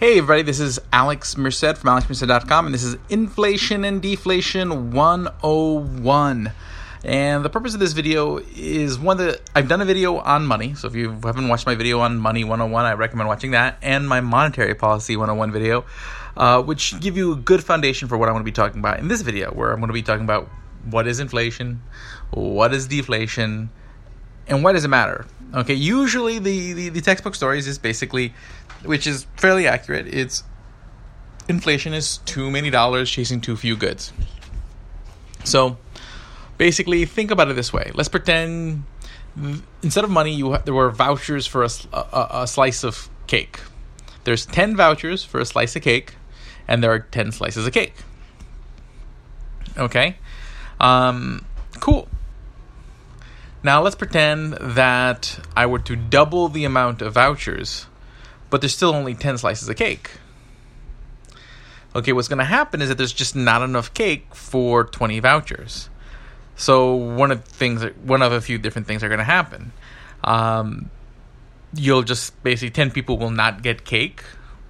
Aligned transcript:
Hey 0.00 0.16
everybody, 0.16 0.40
this 0.40 0.60
is 0.60 0.80
Alex 0.94 1.36
Merced 1.36 1.76
from 1.76 1.90
alexmerced.com 1.90 2.64
and 2.64 2.74
this 2.74 2.84
is 2.84 2.96
Inflation 3.10 3.84
and 3.84 4.00
Deflation 4.00 4.92
101. 4.92 6.52
And 7.04 7.44
the 7.44 7.50
purpose 7.50 7.74
of 7.74 7.80
this 7.80 7.92
video 7.92 8.38
is 8.56 8.98
one 8.98 9.18
that 9.18 9.42
I've 9.54 9.68
done 9.68 9.82
a 9.82 9.84
video 9.84 10.16
on 10.16 10.46
money. 10.46 10.72
So 10.72 10.88
if 10.88 10.94
you 10.94 11.10
haven't 11.22 11.48
watched 11.48 11.66
my 11.66 11.74
video 11.74 12.00
on 12.00 12.16
Money 12.16 12.44
101, 12.44 12.82
I 12.86 12.94
recommend 12.94 13.28
watching 13.28 13.50
that 13.50 13.76
and 13.82 14.08
my 14.08 14.22
Monetary 14.22 14.74
Policy 14.74 15.18
101 15.18 15.52
video, 15.52 15.84
uh, 16.34 16.62
which 16.62 16.98
give 17.00 17.18
you 17.18 17.32
a 17.32 17.36
good 17.36 17.62
foundation 17.62 18.08
for 18.08 18.16
what 18.16 18.30
I'm 18.30 18.32
going 18.32 18.42
to 18.42 18.50
be 18.50 18.52
talking 18.52 18.78
about 18.78 19.00
in 19.00 19.08
this 19.08 19.20
video, 19.20 19.50
where 19.50 19.70
I'm 19.70 19.80
going 19.80 19.88
to 19.88 19.92
be 19.92 20.00
talking 20.00 20.24
about 20.24 20.48
what 20.86 21.06
is 21.06 21.20
inflation, 21.20 21.82
what 22.30 22.72
is 22.72 22.88
deflation, 22.88 23.68
and 24.48 24.64
why 24.64 24.72
does 24.72 24.84
it 24.84 24.88
matter? 24.88 25.26
Okay, 25.54 25.74
usually 25.74 26.38
the, 26.38 26.72
the, 26.72 26.88
the 26.90 27.00
textbook 27.00 27.34
stories 27.34 27.66
is 27.66 27.78
basically, 27.78 28.32
which 28.84 29.06
is 29.06 29.26
fairly 29.36 29.66
accurate, 29.66 30.06
it's 30.06 30.44
inflation 31.48 31.92
is 31.92 32.18
too 32.18 32.50
many 32.50 32.70
dollars 32.70 33.10
chasing 33.10 33.40
too 33.40 33.56
few 33.56 33.76
goods. 33.76 34.12
So 35.44 35.78
basically, 36.58 37.04
think 37.04 37.30
about 37.30 37.48
it 37.48 37.56
this 37.56 37.72
way. 37.72 37.90
Let's 37.94 38.08
pretend 38.08 38.84
instead 39.82 40.04
of 40.04 40.10
money, 40.10 40.34
you 40.34 40.56
there 40.64 40.74
were 40.74 40.90
vouchers 40.90 41.46
for 41.46 41.64
a, 41.64 41.70
a, 41.92 42.28
a 42.42 42.46
slice 42.46 42.84
of 42.84 43.08
cake. 43.26 43.60
There's 44.24 44.44
10 44.46 44.76
vouchers 44.76 45.24
for 45.24 45.40
a 45.40 45.46
slice 45.46 45.76
of 45.76 45.82
cake, 45.82 46.14
and 46.68 46.82
there 46.82 46.92
are 46.92 46.98
10 46.98 47.32
slices 47.32 47.66
of 47.66 47.72
cake. 47.72 47.94
Okay? 49.76 50.16
Um, 50.78 51.44
cool. 51.80 52.08
Now 53.62 53.82
let's 53.82 53.96
pretend 53.96 54.54
that 54.54 55.38
I 55.56 55.66
were 55.66 55.78
to 55.80 55.96
double 55.96 56.48
the 56.48 56.64
amount 56.64 57.02
of 57.02 57.14
vouchers, 57.14 57.86
but 58.50 58.60
there's 58.60 58.74
still 58.74 58.94
only 58.94 59.14
10 59.14 59.38
slices 59.38 59.68
of 59.68 59.76
cake. 59.76 60.10
Okay, 61.94 62.12
what's 62.12 62.28
going 62.28 62.38
to 62.38 62.44
happen 62.44 62.82
is 62.82 62.88
that 62.88 62.98
there's 62.98 63.12
just 63.12 63.34
not 63.34 63.62
enough 63.62 63.92
cake 63.94 64.34
for 64.34 64.84
20 64.84 65.18
vouchers. 65.20 65.88
So 66.54 66.94
one 66.94 67.30
of 67.30 67.44
the 67.44 67.50
things, 67.50 67.82
one 68.04 68.22
of 68.22 68.32
a 68.32 68.40
few 68.40 68.58
different 68.58 68.86
things 68.86 69.02
are 69.02 69.08
going 69.08 69.18
to 69.18 69.24
happen. 69.24 69.72
Um, 70.22 70.90
you'll 71.74 72.02
just 72.02 72.40
basically 72.42 72.70
10 72.70 72.90
people 72.90 73.18
will 73.18 73.30
not 73.30 73.62
get 73.62 73.84
cake, 73.84 74.22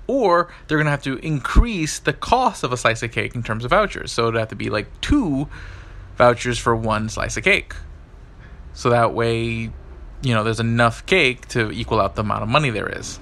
or 0.06 0.52
they're 0.66 0.78
going 0.78 0.86
to 0.86 0.92
have 0.92 1.02
to 1.02 1.16
increase 1.16 1.98
the 1.98 2.12
cost 2.12 2.62
of 2.64 2.72
a 2.72 2.76
slice 2.76 3.02
of 3.02 3.12
cake 3.12 3.34
in 3.34 3.42
terms 3.42 3.64
of 3.64 3.70
vouchers. 3.70 4.12
So 4.12 4.28
it'd 4.28 4.38
have 4.38 4.48
to 4.48 4.56
be 4.56 4.70
like 4.70 4.88
two 5.00 5.48
vouchers 6.16 6.58
for 6.58 6.74
one 6.76 7.08
slice 7.08 7.36
of 7.36 7.44
cake 7.44 7.74
so 8.72 8.90
that 8.90 9.12
way, 9.14 9.70
you 10.22 10.34
know, 10.34 10.44
there's 10.44 10.60
enough 10.60 11.04
cake 11.06 11.46
to 11.48 11.70
equal 11.70 12.00
out 12.00 12.14
the 12.14 12.22
amount 12.22 12.42
of 12.42 12.48
money 12.48 12.70
there 12.70 12.88
is. 12.88 13.18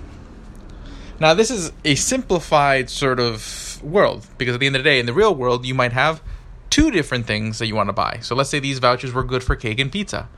Now, 1.20 1.34
this 1.34 1.50
is 1.50 1.72
a 1.84 1.96
simplified 1.96 2.90
sort 2.90 3.18
of 3.18 3.80
world 3.82 4.26
because 4.38 4.54
at 4.54 4.60
the 4.60 4.66
end 4.66 4.76
of 4.76 4.84
the 4.84 4.88
day, 4.88 5.00
in 5.00 5.06
the 5.06 5.12
real 5.12 5.34
world, 5.34 5.66
you 5.66 5.74
might 5.74 5.92
have 5.92 6.22
two 6.70 6.90
different 6.90 7.26
things 7.26 7.58
that 7.58 7.66
you 7.66 7.74
want 7.74 7.88
to 7.88 7.92
buy. 7.92 8.18
So 8.22 8.34
let's 8.34 8.50
say 8.50 8.60
these 8.60 8.78
vouchers 8.78 9.12
were 9.12 9.24
good 9.24 9.42
for 9.42 9.56
cake 9.56 9.80
and 9.80 9.90
pizza. 9.90 10.28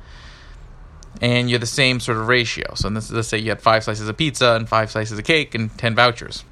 And 1.20 1.50
you're 1.50 1.58
the 1.58 1.66
same 1.66 2.00
sort 2.00 2.16
of 2.16 2.28
ratio. 2.28 2.74
So 2.74 2.88
let's 2.88 3.28
say 3.28 3.38
you 3.38 3.50
had 3.50 3.60
five 3.60 3.84
slices 3.84 4.08
of 4.08 4.16
pizza 4.16 4.54
and 4.54 4.68
five 4.68 4.90
slices 4.90 5.18
of 5.18 5.24
cake 5.24 5.54
and 5.54 5.76
10 5.76 5.94
vouchers. 5.94 6.44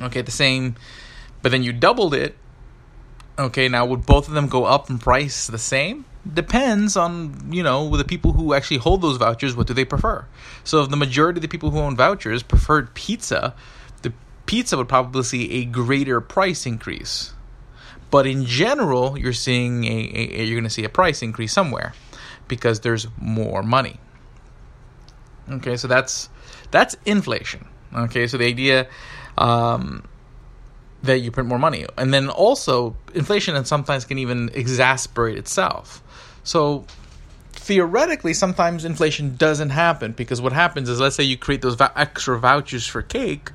Okay, 0.00 0.22
the 0.22 0.32
same, 0.32 0.74
but 1.42 1.52
then 1.52 1.62
you 1.62 1.72
doubled 1.72 2.12
it. 2.12 2.36
Okay, 3.38 3.68
now 3.68 3.86
would 3.86 4.04
both 4.04 4.26
of 4.26 4.34
them 4.34 4.48
go 4.48 4.64
up 4.64 4.90
in 4.90 4.98
price 4.98 5.46
the 5.46 5.58
same? 5.58 6.06
Depends 6.34 6.96
on 6.96 7.52
you 7.52 7.62
know 7.62 7.96
the 7.96 8.04
people 8.04 8.32
who 8.32 8.54
actually 8.54 8.78
hold 8.78 9.02
those 9.02 9.16
vouchers 9.16 9.54
what 9.54 9.66
do 9.66 9.74
they 9.74 9.84
prefer? 9.84 10.24
So 10.64 10.82
if 10.82 10.90
the 10.90 10.96
majority 10.96 11.38
of 11.38 11.42
the 11.42 11.48
people 11.48 11.70
who 11.70 11.78
own 11.78 11.96
vouchers 11.96 12.42
preferred 12.42 12.94
pizza 12.94 13.54
the 14.02 14.12
pizza 14.46 14.76
would 14.76 14.88
probably 14.88 15.22
see 15.22 15.50
a 15.52 15.64
greater 15.64 16.20
price 16.20 16.66
increase. 16.66 17.32
But 18.10 18.26
in 18.26 18.44
general 18.44 19.18
you're 19.18 19.32
seeing 19.32 19.84
a, 19.84 19.88
a, 19.88 20.40
a 20.40 20.44
you're 20.44 20.56
going 20.56 20.64
to 20.64 20.70
see 20.70 20.84
a 20.84 20.88
price 20.88 21.22
increase 21.22 21.52
somewhere 21.52 21.92
because 22.48 22.80
there's 22.80 23.06
more 23.18 23.62
money. 23.62 23.98
Okay 25.50 25.76
so 25.76 25.88
that's 25.88 26.28
that's 26.70 26.96
inflation. 27.04 27.66
Okay 27.94 28.26
so 28.26 28.36
the 28.36 28.46
idea 28.46 28.88
um, 29.38 30.04
that 31.02 31.18
you 31.18 31.30
print 31.30 31.48
more 31.48 31.58
money 31.58 31.86
and 31.96 32.12
then 32.12 32.28
also 32.28 32.96
inflation 33.14 33.54
and 33.54 33.66
sometimes 33.66 34.04
can 34.04 34.18
even 34.18 34.50
exasperate 34.54 35.38
itself 35.38 36.02
so 36.46 36.86
theoretically, 37.66 38.32
sometimes 38.32 38.84
inflation 38.84 39.34
doesn't 39.34 39.70
happen 39.70 40.12
because 40.12 40.40
what 40.40 40.52
happens 40.52 40.88
is, 40.88 41.00
let's 41.00 41.16
say 41.16 41.24
you 41.24 41.36
create 41.36 41.62
those 41.62 41.76
extra 41.80 42.38
vouchers 42.38 42.86
for 42.86 43.02
cake. 43.02 43.50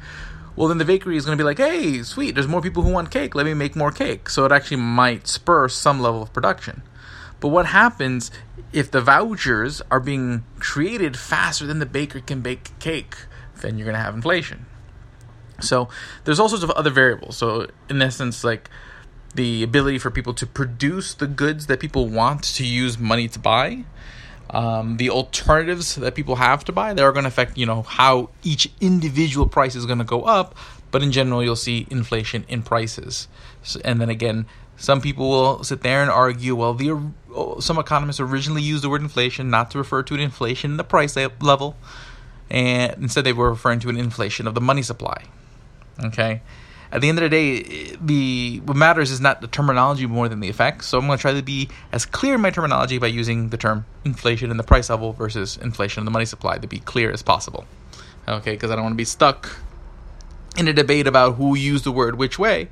Well, 0.57 0.67
then 0.67 0.77
the 0.77 0.85
bakery 0.85 1.15
is 1.15 1.25
going 1.25 1.37
to 1.37 1.41
be 1.41 1.45
like, 1.45 1.57
hey, 1.57 2.03
sweet, 2.03 2.35
there's 2.35 2.49
more 2.49 2.61
people 2.61 2.83
who 2.83 2.91
want 2.91 3.09
cake. 3.09 3.33
Let 3.33 3.45
me 3.45 3.53
make 3.53 3.77
more 3.77 3.91
cake. 3.91 4.27
So 4.29 4.43
it 4.43 4.51
actually 4.51 4.81
might 4.81 5.27
spur 5.27 5.69
some 5.69 6.01
level 6.01 6.21
of 6.21 6.33
production. 6.33 6.81
But 7.39 7.47
what 7.47 7.67
happens 7.67 8.29
if 8.73 8.91
the 8.91 8.99
vouchers 8.99 9.81
are 9.89 10.01
being 10.01 10.43
created 10.59 11.15
faster 11.15 11.65
than 11.65 11.79
the 11.79 11.85
baker 11.85 12.19
can 12.19 12.41
bake 12.41 12.77
cake? 12.79 13.15
Then 13.61 13.77
you're 13.77 13.85
going 13.85 13.95
to 13.95 14.03
have 14.03 14.13
inflation. 14.13 14.65
So 15.61 15.89
there's 16.23 16.39
all 16.39 16.49
sorts 16.49 16.63
of 16.63 16.71
other 16.71 16.89
variables. 16.89 17.37
So 17.37 17.67
in 17.89 18.01
essence, 18.01 18.43
like 18.43 18.69
the 19.35 19.63
ability 19.63 19.97
for 19.97 20.11
people 20.11 20.33
to 20.33 20.45
produce 20.45 21.13
the 21.13 21.27
goods 21.27 21.67
that 21.67 21.79
people 21.79 22.07
want 22.07 22.43
to 22.43 22.65
use 22.65 22.97
money 22.97 23.27
to 23.29 23.39
buy. 23.39 23.85
Um, 24.49 24.97
the 24.97 25.09
alternatives 25.09 25.95
that 25.95 26.13
people 26.13 26.35
have 26.35 26.65
to 26.65 26.73
buy, 26.73 26.93
they 26.93 27.01
are 27.01 27.13
going 27.13 27.23
to 27.23 27.29
affect, 27.29 27.57
you 27.57 27.65
know, 27.65 27.83
how 27.83 28.31
each 28.43 28.69
individual 28.81 29.47
price 29.47 29.75
is 29.75 29.85
going 29.85 29.99
to 29.99 30.03
go 30.03 30.23
up. 30.23 30.55
But 30.91 31.01
in 31.01 31.13
general, 31.13 31.41
you'll 31.41 31.55
see 31.55 31.87
inflation 31.89 32.43
in 32.49 32.63
prices. 32.63 33.29
So, 33.63 33.79
and 33.85 34.01
then 34.01 34.09
again, 34.09 34.45
some 34.75 34.99
people 34.99 35.29
will 35.29 35.63
sit 35.63 35.83
there 35.83 36.01
and 36.01 36.11
argue, 36.11 36.55
well, 36.55 36.73
the 36.73 36.99
some 37.61 37.77
economists 37.77 38.19
originally 38.19 38.61
used 38.61 38.83
the 38.83 38.89
word 38.89 39.01
inflation 39.01 39.49
not 39.49 39.71
to 39.71 39.77
refer 39.77 40.03
to 40.03 40.15
an 40.15 40.19
inflation 40.19 40.71
in 40.71 40.77
the 40.77 40.83
price 40.83 41.15
level, 41.15 41.77
and 42.49 42.93
instead 43.01 43.23
they 43.23 43.31
were 43.31 43.51
referring 43.51 43.79
to 43.79 43.89
an 43.89 43.95
inflation 43.95 44.47
of 44.47 44.53
the 44.53 44.59
money 44.59 44.81
supply. 44.81 45.23
Okay, 45.99 46.41
at 46.91 46.99
the 46.99 47.09
end 47.09 47.17
of 47.19 47.23
the 47.23 47.29
day, 47.29 47.95
the 48.01 48.59
what 48.65 48.75
matters 48.75 49.11
is 49.11 49.21
not 49.21 49.39
the 49.41 49.47
terminology 49.47 50.05
more 50.05 50.27
than 50.27 50.41
the 50.41 50.49
effects. 50.49 50.87
So 50.87 50.97
I'm 50.97 51.07
going 51.07 51.17
to 51.17 51.21
try 51.21 51.33
to 51.33 51.41
be 51.41 51.69
as 51.91 52.05
clear 52.05 52.35
in 52.35 52.41
my 52.41 52.49
terminology 52.49 52.97
by 52.97 53.07
using 53.07 53.49
the 53.49 53.57
term 53.57 53.85
inflation 54.03 54.51
in 54.51 54.57
the 54.57 54.63
price 54.63 54.89
level 54.89 55.13
versus 55.13 55.57
inflation 55.57 56.01
in 56.01 56.05
the 56.05 56.11
money 56.11 56.25
supply 56.25 56.57
to 56.57 56.67
be 56.67 56.79
clear 56.79 57.11
as 57.11 57.21
possible. 57.21 57.65
Okay, 58.27 58.51
because 58.51 58.71
I 58.71 58.75
don't 58.75 58.83
want 58.83 58.93
to 58.93 58.97
be 58.97 59.05
stuck 59.05 59.57
in 60.57 60.67
a 60.67 60.73
debate 60.73 61.07
about 61.07 61.35
who 61.35 61.55
used 61.55 61.85
the 61.85 61.91
word 61.91 62.15
which 62.15 62.37
way. 62.37 62.69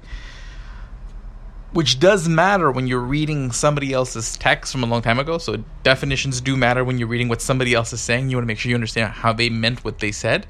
Which 1.72 2.00
does 2.00 2.28
matter 2.28 2.72
when 2.72 2.88
you're 2.88 3.00
reading 3.00 3.52
somebody 3.52 3.94
else's 3.94 4.35
text 4.38 4.72
from 4.72 4.84
a 4.84 4.88
long 4.88 5.02
time 5.02 5.19
ago. 5.19 5.38
So 5.38 5.63
definitions 5.84 6.41
do 6.41 6.58
matter 6.58 6.84
when 6.84 6.97
you're 6.97 7.08
reading 7.08 7.29
what 7.29 7.41
somebody 7.41 7.74
else 7.74 7.94
is 7.94 8.02
saying. 8.02 8.29
You 8.29 8.38
want 8.38 8.44
to 8.44 8.47
make 8.47 8.58
sure 8.58 8.69
you 8.69 8.75
understand 8.75 9.13
how 9.13 9.34
they 9.34 9.50
meant 9.50 9.85
what 9.85 10.00
they 10.00 10.12
said. 10.12 10.47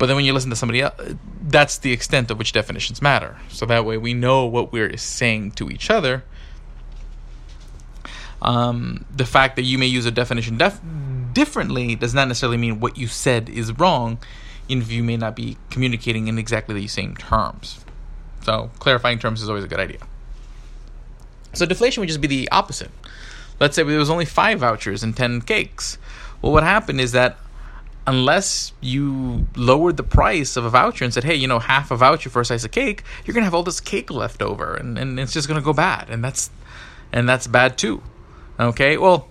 But 0.00 0.06
then 0.06 0.16
when 0.16 0.24
you 0.24 0.32
listen 0.32 0.48
to 0.48 0.56
somebody 0.56 0.80
else, 0.80 0.94
that's 1.42 1.76
the 1.76 1.92
extent 1.92 2.30
of 2.30 2.38
which 2.38 2.52
definitions 2.52 3.02
matter. 3.02 3.36
So 3.50 3.66
that 3.66 3.84
way 3.84 3.98
we 3.98 4.14
know 4.14 4.46
what 4.46 4.72
we're 4.72 4.96
saying 4.96 5.50
to 5.52 5.68
each 5.68 5.90
other. 5.90 6.24
Um, 8.40 9.04
the 9.14 9.26
fact 9.26 9.56
that 9.56 9.64
you 9.64 9.76
may 9.76 9.84
use 9.84 10.06
a 10.06 10.10
definition 10.10 10.56
def- 10.56 10.80
differently 11.34 11.96
does 11.96 12.14
not 12.14 12.28
necessarily 12.28 12.56
mean 12.56 12.80
what 12.80 12.96
you 12.96 13.08
said 13.08 13.50
is 13.50 13.78
wrong, 13.78 14.16
even 14.68 14.82
if 14.82 14.90
you 14.90 15.04
may 15.04 15.18
not 15.18 15.36
be 15.36 15.58
communicating 15.68 16.28
in 16.28 16.38
exactly 16.38 16.74
the 16.74 16.88
same 16.88 17.14
terms. 17.14 17.84
So 18.44 18.70
clarifying 18.78 19.18
terms 19.18 19.42
is 19.42 19.50
always 19.50 19.64
a 19.64 19.68
good 19.68 19.80
idea. 19.80 19.98
So 21.52 21.66
deflation 21.66 22.00
would 22.00 22.08
just 22.08 22.22
be 22.22 22.26
the 22.26 22.48
opposite. 22.50 22.90
Let's 23.60 23.76
say 23.76 23.82
there 23.82 23.98
was 23.98 24.08
only 24.08 24.24
five 24.24 24.60
vouchers 24.60 25.02
and 25.02 25.14
ten 25.14 25.42
cakes. 25.42 25.98
Well, 26.40 26.52
what 26.52 26.62
happened 26.62 27.02
is 27.02 27.12
that 27.12 27.36
unless 28.06 28.72
you 28.80 29.46
lowered 29.56 29.96
the 29.96 30.02
price 30.02 30.56
of 30.56 30.64
a 30.64 30.70
voucher 30.70 31.04
and 31.04 31.12
said, 31.12 31.24
hey, 31.24 31.34
you 31.34 31.46
know, 31.46 31.58
half 31.58 31.90
a 31.90 31.96
voucher 31.96 32.30
for 32.30 32.40
a 32.40 32.44
slice 32.44 32.64
of 32.64 32.70
cake, 32.70 33.02
you're 33.24 33.34
gonna 33.34 33.44
have 33.44 33.54
all 33.54 33.62
this 33.62 33.80
cake 33.80 34.10
left 34.10 34.42
over, 34.42 34.74
and, 34.74 34.98
and 34.98 35.20
it's 35.20 35.32
just 35.32 35.48
gonna 35.48 35.60
go 35.60 35.72
bad, 35.72 36.08
and 36.10 36.24
that's 36.24 36.50
and 37.12 37.28
that's 37.28 37.46
bad 37.46 37.76
too. 37.76 38.02
Okay, 38.58 38.96
well, 38.96 39.28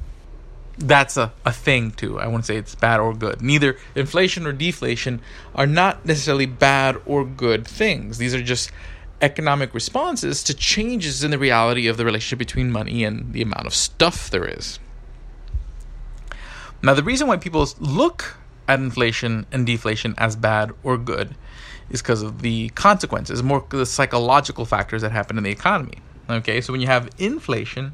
that's 0.77 1.17
a, 1.17 1.33
a 1.45 1.51
thing 1.51 1.91
too. 1.91 2.19
I 2.19 2.27
wouldn't 2.27 2.45
say 2.45 2.55
it's 2.57 2.75
bad 2.75 2.99
or 2.99 3.13
good. 3.13 3.41
Neither 3.41 3.77
inflation 3.95 4.47
or 4.47 4.53
deflation 4.53 5.21
are 5.53 5.67
not 5.67 6.05
necessarily 6.05 6.45
bad 6.45 6.97
or 7.05 7.25
good 7.25 7.67
things. 7.67 8.17
These 8.17 8.33
are 8.33 8.41
just 8.41 8.71
economic 9.21 9.73
responses 9.73 10.43
to 10.43 10.53
changes 10.53 11.23
in 11.23 11.31
the 11.31 11.37
reality 11.37 11.87
of 11.87 11.97
the 11.97 12.05
relationship 12.05 12.39
between 12.39 12.71
money 12.71 13.03
and 13.03 13.33
the 13.33 13.41
amount 13.41 13.65
of 13.65 13.73
stuff 13.73 14.29
there 14.29 14.45
is. 14.45 14.79
Now, 16.81 16.93
the 16.93 17.03
reason 17.03 17.27
why 17.27 17.35
people 17.35 17.67
look 17.79 18.37
at 18.69 18.79
inflation 18.79 19.45
and 19.51 19.65
deflation 19.65 20.13
as 20.17 20.35
bad 20.35 20.71
or 20.83 20.97
good 20.97 21.35
is 21.89 22.01
because 22.01 22.21
of 22.21 22.41
the 22.41 22.69
consequences, 22.69 23.41
more 23.41 23.65
the 23.69 23.85
psychological 23.85 24.63
factors 24.63 25.01
that 25.01 25.11
happen 25.11 25.37
in 25.37 25.43
the 25.43 25.49
economy. 25.49 25.97
Okay, 26.29 26.61
so 26.61 26.71
when 26.71 26.79
you 26.79 26.87
have 26.87 27.09
inflation, 27.17 27.93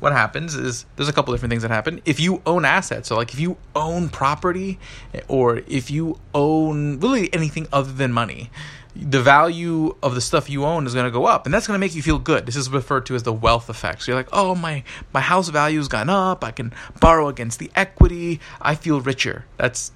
what 0.00 0.12
happens 0.12 0.56
is 0.56 0.86
there's 0.96 1.08
a 1.08 1.12
couple 1.12 1.32
different 1.32 1.50
things 1.50 1.62
that 1.62 1.70
happen. 1.70 2.00
If 2.04 2.18
you 2.18 2.42
own 2.44 2.64
assets, 2.64 3.08
so 3.08 3.16
like 3.16 3.32
if 3.32 3.38
you 3.38 3.56
own 3.76 4.08
property 4.08 4.78
eh, 5.14 5.20
or 5.28 5.58
if 5.68 5.88
you 5.90 6.18
own 6.34 6.98
really 6.98 7.32
anything 7.32 7.68
other 7.72 7.92
than 7.92 8.12
money, 8.12 8.50
the 8.96 9.20
value 9.20 9.94
of 10.02 10.16
the 10.16 10.20
stuff 10.20 10.50
you 10.50 10.64
own 10.64 10.84
is 10.84 10.94
going 10.94 11.04
to 11.04 11.10
go 11.12 11.26
up 11.26 11.44
and 11.46 11.54
that's 11.54 11.68
going 11.68 11.76
to 11.76 11.80
make 11.80 11.94
you 11.94 12.02
feel 12.02 12.18
good. 12.18 12.46
This 12.46 12.56
is 12.56 12.68
referred 12.68 13.06
to 13.06 13.14
as 13.14 13.22
the 13.22 13.32
wealth 13.32 13.68
effect 13.68 14.02
so 14.02 14.10
you're 14.10 14.18
like 14.18 14.28
oh 14.32 14.56
my 14.56 14.82
my 15.12 15.20
house 15.20 15.48
value 15.48 15.78
has 15.78 15.86
gone 15.86 16.10
up. 16.10 16.42
I 16.42 16.50
can 16.50 16.72
borrow 17.00 17.28
against 17.28 17.60
the 17.60 17.70
equity. 17.76 18.40
I 18.60 18.74
feel 18.74 19.00
richer. 19.00 19.44
That's 19.56 19.92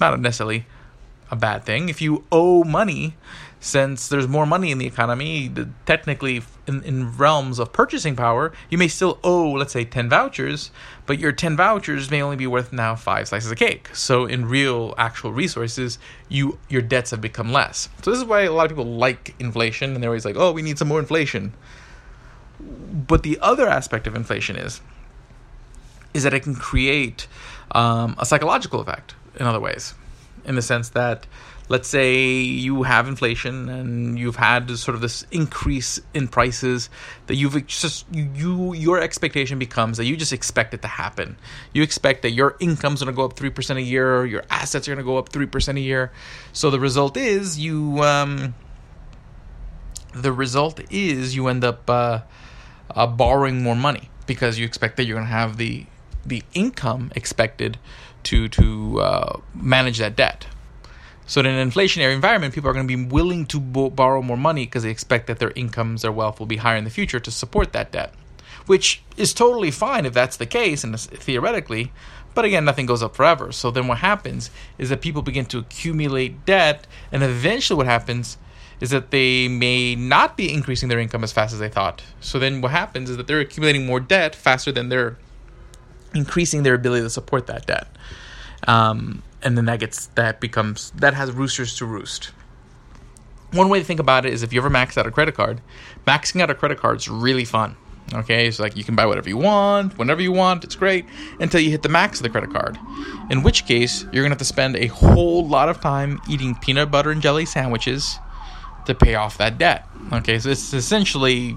not 0.00 0.18
necessarily 0.20 0.66
a 1.30 1.36
bad 1.36 1.64
thing 1.64 1.88
if 1.88 2.00
you 2.02 2.24
owe 2.30 2.64
money 2.64 3.14
since 3.64 4.08
there's 4.08 4.28
more 4.28 4.44
money 4.44 4.70
in 4.70 4.76
the 4.76 4.84
economy, 4.84 5.50
technically 5.86 6.42
in, 6.66 6.82
in 6.82 7.16
realms 7.16 7.58
of 7.58 7.72
purchasing 7.72 8.14
power, 8.14 8.52
you 8.68 8.76
may 8.76 8.88
still 8.88 9.18
owe, 9.24 9.52
let's 9.52 9.72
say, 9.72 9.86
10 9.86 10.10
vouchers, 10.10 10.70
but 11.06 11.18
your 11.18 11.32
10 11.32 11.56
vouchers 11.56 12.10
may 12.10 12.20
only 12.20 12.36
be 12.36 12.46
worth 12.46 12.74
now 12.74 12.94
five 12.94 13.26
slices 13.26 13.50
of 13.50 13.56
cake. 13.56 13.88
So 13.94 14.26
in 14.26 14.50
real, 14.50 14.92
actual 14.98 15.32
resources, 15.32 15.98
you 16.28 16.58
your 16.68 16.82
debts 16.82 17.10
have 17.12 17.22
become 17.22 17.52
less. 17.52 17.88
So 18.02 18.10
this 18.10 18.20
is 18.20 18.26
why 18.26 18.42
a 18.42 18.52
lot 18.52 18.64
of 18.64 18.76
people 18.76 18.84
like 18.84 19.34
inflation, 19.38 19.94
and 19.94 20.02
they're 20.02 20.10
always 20.10 20.26
like, 20.26 20.36
oh, 20.36 20.52
we 20.52 20.60
need 20.60 20.76
some 20.76 20.88
more 20.88 21.00
inflation. 21.00 21.54
But 22.60 23.22
the 23.22 23.38
other 23.40 23.66
aspect 23.66 24.06
of 24.06 24.14
inflation 24.14 24.56
is, 24.56 24.82
is 26.12 26.22
that 26.24 26.34
it 26.34 26.40
can 26.40 26.54
create 26.54 27.26
um, 27.72 28.14
a 28.18 28.26
psychological 28.26 28.80
effect 28.80 29.14
in 29.36 29.46
other 29.46 29.60
ways, 29.60 29.94
in 30.44 30.54
the 30.54 30.62
sense 30.62 30.90
that 30.90 31.26
let's 31.68 31.88
say 31.88 32.42
you 32.42 32.82
have 32.82 33.08
inflation 33.08 33.68
and 33.68 34.18
you've 34.18 34.36
had 34.36 34.70
sort 34.76 34.94
of 34.94 35.00
this 35.00 35.26
increase 35.30 35.98
in 36.12 36.28
prices 36.28 36.90
that 37.26 37.36
you've 37.36 37.66
just 37.66 38.06
you, 38.12 38.30
you 38.34 38.74
your 38.74 39.00
expectation 39.00 39.58
becomes 39.58 39.96
that 39.96 40.04
you 40.04 40.16
just 40.16 40.32
expect 40.32 40.74
it 40.74 40.82
to 40.82 40.88
happen. 40.88 41.36
You 41.72 41.82
expect 41.82 42.22
that 42.22 42.32
your 42.32 42.56
income's 42.60 43.02
going 43.02 43.12
to 43.12 43.16
go 43.16 43.24
up 43.24 43.34
3% 43.34 43.76
a 43.76 43.82
year 43.82 44.26
your 44.26 44.44
assets 44.50 44.86
are 44.88 44.94
going 44.94 45.04
to 45.04 45.04
go 45.04 45.16
up 45.16 45.30
3% 45.30 45.76
a 45.76 45.80
year. 45.80 46.12
So 46.52 46.70
the 46.70 46.80
result 46.80 47.16
is 47.16 47.58
you 47.58 48.02
um, 48.02 48.54
the 50.14 50.32
result 50.32 50.80
is 50.92 51.34
you 51.34 51.48
end 51.48 51.64
up 51.64 51.88
uh, 51.88 52.20
uh, 52.90 53.06
borrowing 53.06 53.62
more 53.62 53.74
money 53.74 54.10
because 54.26 54.58
you 54.58 54.64
expect 54.64 54.96
that 54.96 55.04
you're 55.04 55.16
going 55.16 55.26
to 55.26 55.32
have 55.32 55.56
the 55.56 55.86
the 56.26 56.42
income 56.54 57.12
expected 57.14 57.78
to 58.24 58.48
to 58.48 59.00
uh, 59.00 59.40
manage 59.54 59.98
that 59.98 60.16
debt 60.16 60.46
so 61.26 61.40
in 61.40 61.46
an 61.46 61.70
inflationary 61.70 62.14
environment, 62.14 62.54
people 62.54 62.68
are 62.68 62.74
going 62.74 62.86
to 62.86 62.96
be 62.96 63.02
willing 63.02 63.46
to 63.46 63.60
bo- 63.60 63.90
borrow 63.90 64.20
more 64.20 64.36
money 64.36 64.66
because 64.66 64.82
they 64.82 64.90
expect 64.90 65.26
that 65.28 65.38
their 65.38 65.52
incomes, 65.54 66.02
their 66.02 66.12
wealth 66.12 66.38
will 66.38 66.46
be 66.46 66.56
higher 66.56 66.76
in 66.76 66.84
the 66.84 66.90
future 66.90 67.18
to 67.18 67.30
support 67.30 67.72
that 67.72 67.92
debt, 67.92 68.12
which 68.66 69.02
is 69.16 69.32
totally 69.32 69.70
fine 69.70 70.04
if 70.04 70.12
that's 70.12 70.36
the 70.36 70.46
case 70.46 70.84
and 70.84 70.98
theoretically. 70.98 71.92
But 72.34 72.44
again, 72.44 72.64
nothing 72.64 72.84
goes 72.86 73.02
up 73.02 73.16
forever. 73.16 73.52
So 73.52 73.70
then 73.70 73.86
what 73.86 73.98
happens 73.98 74.50
is 74.76 74.90
that 74.90 75.00
people 75.00 75.22
begin 75.22 75.46
to 75.46 75.58
accumulate 75.58 76.44
debt, 76.44 76.86
and 77.10 77.22
eventually 77.22 77.76
what 77.76 77.86
happens 77.86 78.36
is 78.80 78.90
that 78.90 79.10
they 79.10 79.48
may 79.48 79.94
not 79.94 80.36
be 80.36 80.52
increasing 80.52 80.88
their 80.88 80.98
income 80.98 81.24
as 81.24 81.32
fast 81.32 81.54
as 81.54 81.60
they 81.60 81.68
thought. 81.68 82.02
So 82.20 82.38
then 82.38 82.60
what 82.60 82.72
happens 82.72 83.08
is 83.08 83.16
that 83.16 83.28
they're 83.28 83.40
accumulating 83.40 83.86
more 83.86 84.00
debt 84.00 84.34
faster 84.34 84.72
than 84.72 84.88
they're 84.88 85.16
increasing 86.14 86.62
their 86.62 86.74
ability 86.74 87.02
to 87.02 87.10
support 87.10 87.46
that 87.46 87.66
debt. 87.66 87.88
Um, 88.66 89.22
and 89.42 89.56
then 89.58 89.66
that 89.66 89.80
gets 89.80 90.06
that 90.06 90.40
becomes 90.40 90.90
that 90.92 91.14
has 91.14 91.30
roosters 91.32 91.76
to 91.76 91.84
roost. 91.84 92.30
One 93.52 93.68
way 93.68 93.78
to 93.78 93.84
think 93.84 94.00
about 94.00 94.26
it 94.26 94.32
is 94.32 94.42
if 94.42 94.52
you 94.52 94.60
ever 94.60 94.70
max 94.70 94.98
out 94.98 95.06
a 95.06 95.10
credit 95.10 95.34
card, 95.34 95.60
maxing 96.06 96.40
out 96.40 96.50
a 96.50 96.54
credit 96.54 96.78
card 96.78 96.96
is 96.96 97.08
really 97.08 97.44
fun. 97.44 97.76
Okay, 98.12 98.46
it's 98.46 98.58
like 98.58 98.76
you 98.76 98.84
can 98.84 98.94
buy 98.94 99.06
whatever 99.06 99.28
you 99.28 99.38
want, 99.38 99.96
whenever 99.96 100.20
you 100.20 100.32
want, 100.32 100.62
it's 100.62 100.74
great, 100.74 101.06
until 101.40 101.60
you 101.60 101.70
hit 101.70 101.82
the 101.82 101.88
max 101.88 102.18
of 102.18 102.22
the 102.22 102.28
credit 102.28 102.52
card. 102.52 102.78
In 103.30 103.42
which 103.42 103.66
case, 103.66 104.04
you're 104.12 104.22
gonna 104.22 104.30
have 104.30 104.38
to 104.38 104.44
spend 104.44 104.76
a 104.76 104.88
whole 104.88 105.46
lot 105.46 105.68
of 105.68 105.80
time 105.80 106.20
eating 106.28 106.54
peanut 106.56 106.90
butter 106.90 107.10
and 107.10 107.22
jelly 107.22 107.46
sandwiches 107.46 108.18
to 108.86 108.94
pay 108.94 109.14
off 109.14 109.38
that 109.38 109.56
debt. 109.56 109.88
Okay, 110.12 110.38
so 110.38 110.50
it's 110.50 110.74
essentially 110.74 111.56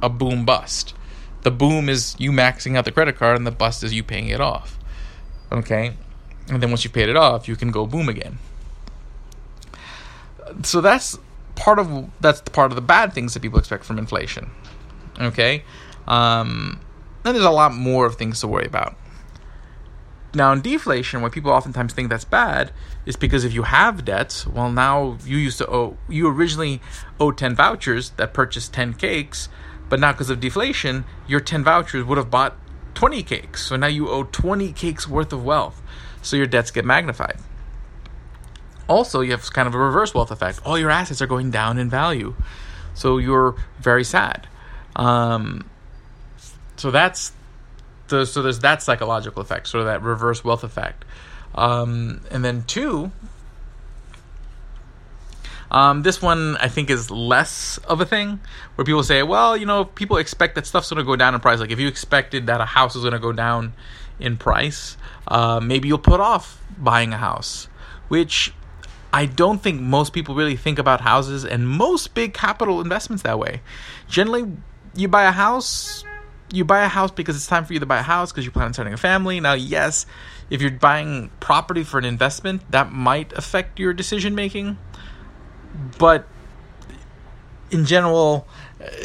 a 0.00 0.08
boom 0.08 0.44
bust. 0.44 0.94
The 1.42 1.50
boom 1.50 1.88
is 1.88 2.16
you 2.18 2.32
maxing 2.32 2.76
out 2.76 2.84
the 2.84 2.92
credit 2.92 3.16
card, 3.16 3.36
and 3.36 3.46
the 3.46 3.50
bust 3.50 3.82
is 3.82 3.94
you 3.94 4.02
paying 4.02 4.28
it 4.28 4.40
off. 4.40 4.78
Okay, 5.50 5.92
and 6.48 6.62
then 6.62 6.70
once 6.70 6.84
you've 6.84 6.92
paid 6.92 7.08
it 7.08 7.16
off, 7.16 7.48
you 7.48 7.56
can 7.56 7.70
go 7.70 7.86
boom 7.86 8.08
again. 8.08 8.38
So 10.62 10.80
that's 10.80 11.18
part 11.54 11.78
of 11.78 12.10
that's 12.20 12.40
the 12.40 12.50
part 12.50 12.70
of 12.70 12.76
the 12.76 12.82
bad 12.82 13.12
things 13.12 13.34
that 13.34 13.40
people 13.40 13.58
expect 13.58 13.84
from 13.84 13.98
inflation. 13.98 14.50
Okay, 15.20 15.64
um, 16.06 16.80
and 17.24 17.34
there's 17.34 17.46
a 17.46 17.50
lot 17.50 17.74
more 17.74 18.06
of 18.06 18.16
things 18.16 18.40
to 18.40 18.48
worry 18.48 18.66
about. 18.66 18.96
Now, 20.34 20.52
in 20.52 20.60
deflation, 20.60 21.22
what 21.22 21.32
people 21.32 21.50
oftentimes 21.50 21.94
think 21.94 22.10
that's 22.10 22.24
bad 22.24 22.70
is 23.06 23.16
because 23.16 23.44
if 23.44 23.54
you 23.54 23.62
have 23.62 24.04
debts, 24.04 24.46
well, 24.46 24.70
now 24.70 25.16
you 25.24 25.38
used 25.38 25.58
to 25.58 25.70
owe, 25.70 25.96
you 26.08 26.28
originally 26.28 26.82
owed 27.18 27.38
10 27.38 27.54
vouchers 27.54 28.10
that 28.10 28.34
purchased 28.34 28.74
10 28.74 28.94
cakes, 28.94 29.48
but 29.88 30.00
now 30.00 30.12
because 30.12 30.30
of 30.30 30.40
deflation, 30.40 31.04
your 31.26 31.40
10 31.40 31.64
vouchers 31.64 32.04
would 32.04 32.18
have 32.18 32.30
bought 32.30 32.56
20 32.94 33.22
cakes. 33.22 33.66
So 33.66 33.76
now 33.76 33.86
you 33.86 34.08
owe 34.08 34.24
20 34.24 34.72
cakes 34.72 35.06
worth 35.08 35.32
of 35.32 35.44
wealth 35.44 35.80
so 36.22 36.36
your 36.36 36.46
debts 36.46 36.70
get 36.70 36.84
magnified. 36.84 37.38
Also, 38.88 39.20
you 39.20 39.32
have 39.32 39.52
kind 39.52 39.68
of 39.68 39.74
a 39.74 39.78
reverse 39.78 40.14
wealth 40.14 40.30
effect. 40.30 40.60
All 40.64 40.78
your 40.78 40.90
assets 40.90 41.20
are 41.20 41.26
going 41.26 41.50
down 41.50 41.78
in 41.78 41.90
value, 41.90 42.34
so 42.94 43.18
you're 43.18 43.54
very 43.78 44.04
sad. 44.04 44.48
Um, 44.96 45.68
so 46.76 46.90
that's 46.90 47.32
the, 48.08 48.24
so 48.24 48.42
there's 48.42 48.60
that 48.60 48.82
psychological 48.82 49.42
effect, 49.42 49.68
sort 49.68 49.82
of 49.82 49.86
that 49.86 50.02
reverse 50.02 50.42
wealth 50.42 50.64
effect. 50.64 51.04
Um, 51.54 52.22
and 52.30 52.44
then 52.44 52.64
two, 52.66 53.12
um, 55.70 56.02
this 56.02 56.22
one 56.22 56.56
I 56.56 56.68
think 56.68 56.90
is 56.90 57.10
less 57.10 57.78
of 57.78 58.00
a 58.00 58.06
thing 58.06 58.40
where 58.74 58.84
people 58.84 59.02
say, 59.02 59.22
well, 59.22 59.56
you 59.56 59.66
know, 59.66 59.84
people 59.84 60.16
expect 60.16 60.54
that 60.54 60.66
stuff's 60.66 60.90
going 60.90 60.98
to 60.98 61.04
go 61.04 61.16
down 61.16 61.34
in 61.34 61.40
price. 61.40 61.60
Like 61.60 61.70
if 61.70 61.78
you 61.78 61.88
expected 61.88 62.46
that 62.46 62.60
a 62.60 62.64
house 62.64 62.96
is 62.96 63.02
going 63.02 63.12
to 63.12 63.18
go 63.18 63.32
down 63.32 63.74
in 64.18 64.36
price, 64.36 64.96
uh, 65.26 65.60
maybe 65.60 65.88
you'll 65.88 65.98
put 65.98 66.20
off 66.20 66.62
buying 66.78 67.12
a 67.12 67.18
house, 67.18 67.68
which 68.08 68.52
I 69.12 69.26
don't 69.26 69.62
think 69.62 69.80
most 69.80 70.12
people 70.12 70.34
really 70.34 70.56
think 70.56 70.78
about 70.78 71.00
houses 71.00 71.44
and 71.44 71.68
most 71.68 72.14
big 72.14 72.34
capital 72.34 72.80
investments 72.80 73.22
that 73.22 73.38
way. 73.38 73.60
Generally, 74.08 74.52
you 74.94 75.08
buy 75.08 75.24
a 75.24 75.32
house, 75.32 76.04
you 76.52 76.64
buy 76.64 76.84
a 76.84 76.88
house 76.88 77.10
because 77.10 77.36
it's 77.36 77.46
time 77.46 77.64
for 77.64 77.72
you 77.72 77.80
to 77.80 77.86
buy 77.86 77.98
a 77.98 78.02
house 78.02 78.32
because 78.32 78.44
you 78.44 78.50
plan 78.50 78.66
on 78.66 78.72
starting 78.74 78.94
a 78.94 78.98
family. 78.98 79.40
Now, 79.40 79.54
yes, 79.54 80.06
if 80.50 80.60
you're 80.60 80.70
buying 80.70 81.30
property 81.40 81.84
for 81.84 81.98
an 81.98 82.04
investment, 82.04 82.70
that 82.70 82.92
might 82.92 83.32
affect 83.32 83.78
your 83.78 83.92
decision 83.92 84.34
making. 84.34 84.78
But 85.98 86.26
in 87.70 87.84
general, 87.84 88.46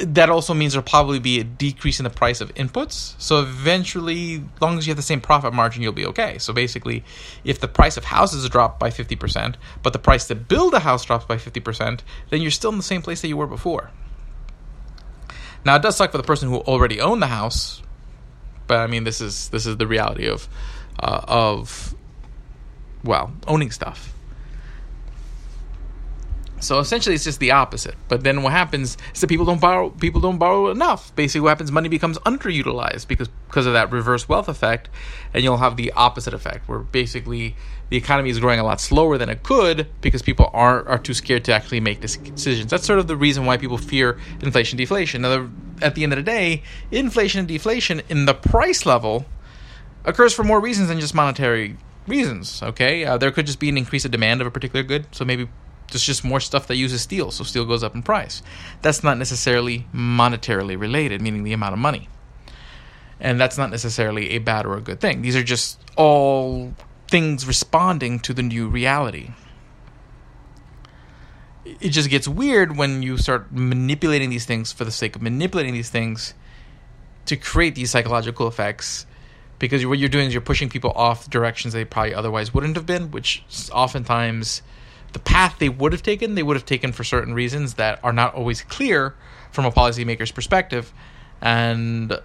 that 0.03 0.30
also 0.30 0.53
means 0.53 0.74
there'll 0.74 0.84
probably 0.84 1.20
be 1.20 1.39
a 1.39 1.44
decrease 1.44 2.00
in 2.00 2.03
the 2.03 2.10
price 2.10 2.42
of 2.42 2.53
inputs. 2.56 3.15
So 3.20 3.42
eventually, 3.42 4.36
as 4.36 4.62
long 4.62 4.77
as 4.77 4.88
you 4.88 4.92
have 4.92 4.98
the 4.98 5.03
same 5.03 5.22
profit 5.22 5.53
margin, 5.53 5.82
you'll 5.82 5.94
be 5.94 6.06
okay. 6.08 6.38
So 6.38 6.53
basically, 6.53 7.03
if 7.44 7.60
the 7.60 7.68
price 7.68 7.98
of 7.98 8.06
houses 8.06 8.48
drop 8.50 8.80
by 8.80 8.89
50%, 8.89 9.56
but 9.82 9.94
the 9.94 10.00
price 10.00 10.27
to 10.27 10.36
build 10.36 10.74
a 10.74 10.80
house 10.80 11.03
drops 11.06 11.25
by 11.25 11.38
50%, 11.38 12.01
then 12.30 12.42
you're 12.42 12.51
still 12.51 12.72
in 12.72 12.77
the 12.77 12.84
same 12.84 13.01
place 13.01 13.22
that 13.22 13.27
you 13.27 13.38
were 13.38 13.48
before. 13.48 13.92
Now, 15.65 15.75
it 15.75 15.82
does 15.82 15.96
suck 15.96 16.12
for 16.12 16.18
the 16.18 16.24
person 16.24 16.50
who 16.50 16.58
already 16.58 17.00
owned 17.00 17.22
the 17.22 17.27
house, 17.27 17.82
but 18.68 18.80
I 18.80 18.88
mean, 18.88 19.06
this 19.06 19.22
is 19.22 19.50
this 19.50 19.65
is 19.65 19.77
the 19.77 19.88
reality 19.88 20.27
of 20.27 20.48
uh, 21.00 21.22
of 21.27 21.96
well, 23.03 23.34
owning 23.48 23.72
stuff. 23.72 24.13
So 26.63 26.79
essentially, 26.79 27.15
it's 27.15 27.24
just 27.24 27.39
the 27.39 27.51
opposite. 27.51 27.96
But 28.08 28.24
then 28.24 28.43
what 28.43 28.51
happens 28.51 28.98
is 29.13 29.22
that 29.22 29.27
people 29.27 29.46
don't 29.46 29.62
borrow. 29.62 29.89
People 29.89 30.22
don't 30.22 30.38
borrow 30.38 30.70
enough. 30.70 31.15
Basically, 31.15 31.41
what 31.41 31.50
happens? 31.50 31.72
Money 31.72 31.89
becomes 31.89 32.17
underutilized 32.20 33.08
because 33.08 33.29
because 33.48 33.65
of 33.65 33.74
that 33.74 33.91
reverse 33.91 34.27
wealth 34.27 34.48
effect, 34.48 34.89
and 35.34 35.43
you'll 35.43 35.58
have 35.58 35.77
the 35.77 35.91
opposite 35.93 36.34
effect, 36.34 36.67
where 36.67 36.79
basically 36.79 37.55
the 37.89 37.98
economy 37.98 38.29
is 38.29 38.39
growing 38.39 38.60
a 38.60 38.63
lot 38.63 38.82
slower 38.82 39.17
than 39.17 39.29
it 39.29 39.43
could 39.43 39.88
because 40.01 40.22
people 40.22 40.50
are 40.53 40.88
are 40.88 40.98
too 40.98 41.13
scared 41.13 41.46
to 41.46 41.53
actually 41.53 41.79
make 41.79 42.01
decisions. 42.01 42.72
That's 42.72 42.86
sort 42.86 43.00
of 43.00 43.08
the 43.08 43.15
reason 43.15 43.46
why 43.46 43.58
people 43.58 43.77
fear 43.77 44.17
inflation, 44.41 44.77
deflation. 44.77 45.22
Now, 45.22 45.50
at 45.82 45.96
the 45.96 46.03
end 46.03 46.13
of 46.13 46.17
the 46.17 46.24
day, 46.24 46.63
inflation 46.91 47.39
and 47.39 47.48
deflation 47.48 48.01
in 48.10 48.25
the 48.25 48.34
price 48.34 48.86
level 48.86 49.25
occurs 50.05 50.34
for 50.34 50.43
more 50.43 50.60
reasons 50.60 50.88
than 50.89 51.00
just 51.00 51.13
monetary 51.13 51.77
reasons. 52.08 52.62
Okay, 52.63 53.05
uh, 53.05 53.17
there 53.17 53.32
could 53.32 53.46
just 53.46 53.60
be 53.60 53.70
an 53.70 53.77
increase 53.77 54.05
of 54.05 54.12
demand 54.12 54.41
of 54.41 54.48
a 54.48 54.51
particular 54.51 54.84
good, 54.84 55.05
so 55.12 55.24
maybe 55.25 55.48
there's 55.93 56.03
just 56.03 56.23
more 56.23 56.39
stuff 56.39 56.67
that 56.67 56.75
uses 56.75 57.01
steel, 57.01 57.31
so 57.31 57.43
steel 57.43 57.65
goes 57.65 57.83
up 57.83 57.95
in 57.95 58.03
price. 58.03 58.43
That's 58.81 59.03
not 59.03 59.17
necessarily 59.17 59.88
monetarily 59.93 60.79
related, 60.79 61.21
meaning 61.21 61.43
the 61.43 61.53
amount 61.53 61.73
of 61.73 61.79
money. 61.79 62.09
And 63.19 63.39
that's 63.39 63.57
not 63.57 63.71
necessarily 63.71 64.31
a 64.31 64.39
bad 64.39 64.65
or 64.65 64.75
a 64.75 64.81
good 64.81 65.00
thing. 65.00 65.21
These 65.21 65.35
are 65.35 65.43
just 65.43 65.79
all 65.95 66.73
things 67.07 67.45
responding 67.45 68.19
to 68.19 68.33
the 68.33 68.43
new 68.43 68.67
reality. 68.67 69.31
It 71.63 71.89
just 71.89 72.09
gets 72.09 72.27
weird 72.27 72.75
when 72.75 73.01
you 73.01 73.17
start 73.17 73.51
manipulating 73.51 74.29
these 74.29 74.45
things 74.45 74.73
for 74.73 74.83
the 74.83 74.91
sake 74.91 75.15
of 75.15 75.21
manipulating 75.21 75.73
these 75.73 75.89
things 75.89 76.33
to 77.25 77.38
create 77.38 77.75
these 77.75 77.89
psychological 77.89 78.47
effects 78.47 79.05
because 79.59 79.85
what 79.85 79.97
you're 79.97 80.09
doing 80.09 80.27
is 80.27 80.33
you're 80.33 80.41
pushing 80.41 80.67
people 80.69 80.91
off 80.91 81.29
directions 81.29 81.73
they 81.73 81.85
probably 81.85 82.13
otherwise 82.13 82.53
wouldn't 82.53 82.75
have 82.75 82.85
been, 82.85 83.12
which 83.12 83.43
oftentimes 83.71 84.62
the 85.13 85.20
path 85.20 85.58
they 85.60 85.70
would 85.70 85.93
have 85.93 86.03
taken, 86.03 86.36
they 86.36 86.43
would 86.43 86.55
have 86.55 86.65
taken 86.65 86.91
for 86.91 87.03
certain 87.03 87.34
reasons 87.34 87.75
that 87.75 88.00
are 88.03 88.13
not 88.13 88.36
always 88.36 88.62
clear 88.62 89.15
from 89.51 89.65
a 89.65 89.72
policymaker's 89.72 90.32
perspective. 90.32 90.91
And 91.41 92.20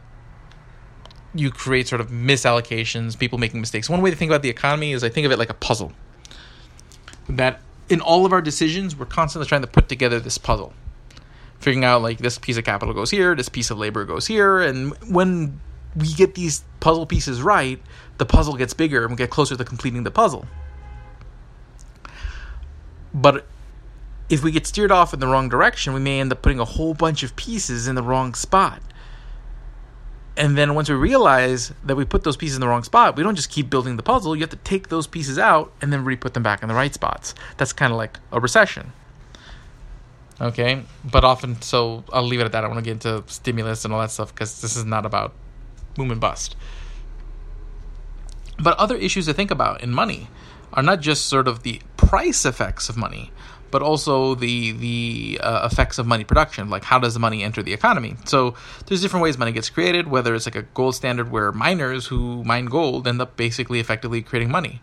you 1.34 1.50
create 1.50 1.86
sort 1.88 2.00
of 2.00 2.08
misallocations, 2.08 3.18
people 3.18 3.38
making 3.38 3.60
mistakes. 3.60 3.88
One 3.88 4.00
way 4.00 4.10
to 4.10 4.16
think 4.16 4.30
about 4.30 4.42
the 4.42 4.48
economy 4.48 4.92
is 4.92 5.04
I 5.04 5.08
think 5.08 5.26
of 5.26 5.32
it 5.32 5.38
like 5.38 5.50
a 5.50 5.54
puzzle. 5.54 5.92
That 7.28 7.60
in 7.88 8.00
all 8.00 8.26
of 8.26 8.32
our 8.32 8.42
decisions, 8.42 8.96
we're 8.96 9.06
constantly 9.06 9.46
trying 9.46 9.60
to 9.60 9.66
put 9.66 9.88
together 9.88 10.18
this 10.20 10.38
puzzle. 10.38 10.72
Figuring 11.60 11.84
out 11.84 12.02
like 12.02 12.18
this 12.18 12.38
piece 12.38 12.56
of 12.56 12.64
capital 12.64 12.94
goes 12.94 13.10
here, 13.10 13.34
this 13.34 13.48
piece 13.48 13.70
of 13.70 13.78
labor 13.78 14.04
goes 14.04 14.26
here, 14.26 14.60
and 14.60 14.94
when 15.10 15.60
we 15.96 16.12
get 16.14 16.34
these 16.34 16.62
puzzle 16.80 17.06
pieces 17.06 17.42
right, 17.42 17.80
the 18.18 18.26
puzzle 18.26 18.56
gets 18.56 18.74
bigger 18.74 19.02
and 19.02 19.10
we 19.10 19.16
get 19.16 19.30
closer 19.30 19.56
to 19.56 19.64
completing 19.64 20.04
the 20.04 20.10
puzzle. 20.10 20.46
But 23.12 23.46
if 24.28 24.42
we 24.42 24.50
get 24.50 24.66
steered 24.66 24.92
off 24.92 25.14
in 25.14 25.20
the 25.20 25.26
wrong 25.26 25.48
direction, 25.48 25.94
we 25.94 26.00
may 26.00 26.20
end 26.20 26.32
up 26.32 26.42
putting 26.42 26.60
a 26.60 26.64
whole 26.64 26.94
bunch 26.94 27.22
of 27.22 27.34
pieces 27.36 27.88
in 27.88 27.94
the 27.94 28.02
wrong 28.02 28.34
spot. 28.34 28.82
And 30.36 30.56
then 30.56 30.74
once 30.74 30.88
we 30.88 30.94
realize 30.94 31.72
that 31.84 31.96
we 31.96 32.04
put 32.04 32.22
those 32.22 32.36
pieces 32.36 32.56
in 32.56 32.60
the 32.60 32.68
wrong 32.68 32.84
spot, 32.84 33.16
we 33.16 33.24
don't 33.24 33.34
just 33.34 33.50
keep 33.50 33.68
building 33.68 33.96
the 33.96 34.02
puzzle. 34.02 34.36
You 34.36 34.42
have 34.42 34.50
to 34.50 34.56
take 34.56 34.88
those 34.88 35.06
pieces 35.06 35.38
out 35.38 35.72
and 35.82 35.92
then 35.92 36.04
re 36.04 36.14
put 36.14 36.34
them 36.34 36.44
back 36.44 36.62
in 36.62 36.68
the 36.68 36.74
right 36.74 36.94
spots. 36.94 37.34
That's 37.56 37.72
kind 37.72 37.90
of 37.90 37.98
like 37.98 38.20
a 38.30 38.38
recession. 38.38 38.92
Okay? 40.40 40.84
But 41.04 41.24
often, 41.24 41.60
so 41.60 42.04
I'll 42.12 42.22
leave 42.22 42.40
it 42.40 42.44
at 42.44 42.52
that. 42.52 42.62
I 42.64 42.68
want 42.68 42.78
to 42.78 42.84
get 42.84 42.92
into 42.92 43.24
stimulus 43.26 43.84
and 43.84 43.92
all 43.92 44.00
that 44.00 44.12
stuff 44.12 44.32
because 44.32 44.60
this 44.60 44.76
is 44.76 44.84
not 44.84 45.04
about 45.04 45.34
boom 45.94 46.12
and 46.12 46.20
bust. 46.20 46.54
But 48.60 48.78
other 48.78 48.96
issues 48.96 49.26
to 49.26 49.34
think 49.34 49.50
about 49.50 49.82
in 49.82 49.90
money 49.90 50.28
are 50.72 50.82
not 50.82 51.00
just 51.00 51.26
sort 51.26 51.48
of 51.48 51.62
the 51.62 51.80
price 51.96 52.44
effects 52.44 52.88
of 52.88 52.96
money, 52.96 53.32
but 53.70 53.82
also 53.82 54.34
the 54.34 54.72
the 54.72 55.40
uh, 55.42 55.68
effects 55.70 55.98
of 55.98 56.06
money 56.06 56.24
production. 56.24 56.70
Like 56.70 56.84
how 56.84 56.98
does 56.98 57.14
the 57.14 57.20
money 57.20 57.42
enter 57.42 57.62
the 57.62 57.72
economy? 57.72 58.16
So 58.24 58.54
there's 58.86 59.00
different 59.00 59.22
ways 59.22 59.38
money 59.38 59.52
gets 59.52 59.70
created 59.70 60.08
whether 60.08 60.34
it's 60.34 60.46
like 60.46 60.56
a 60.56 60.62
gold 60.62 60.94
standard 60.94 61.30
where 61.30 61.52
miners 61.52 62.06
who 62.06 62.44
mine 62.44 62.66
gold 62.66 63.06
end 63.06 63.20
up 63.20 63.36
basically 63.36 63.80
effectively 63.80 64.22
creating 64.22 64.50
money 64.50 64.82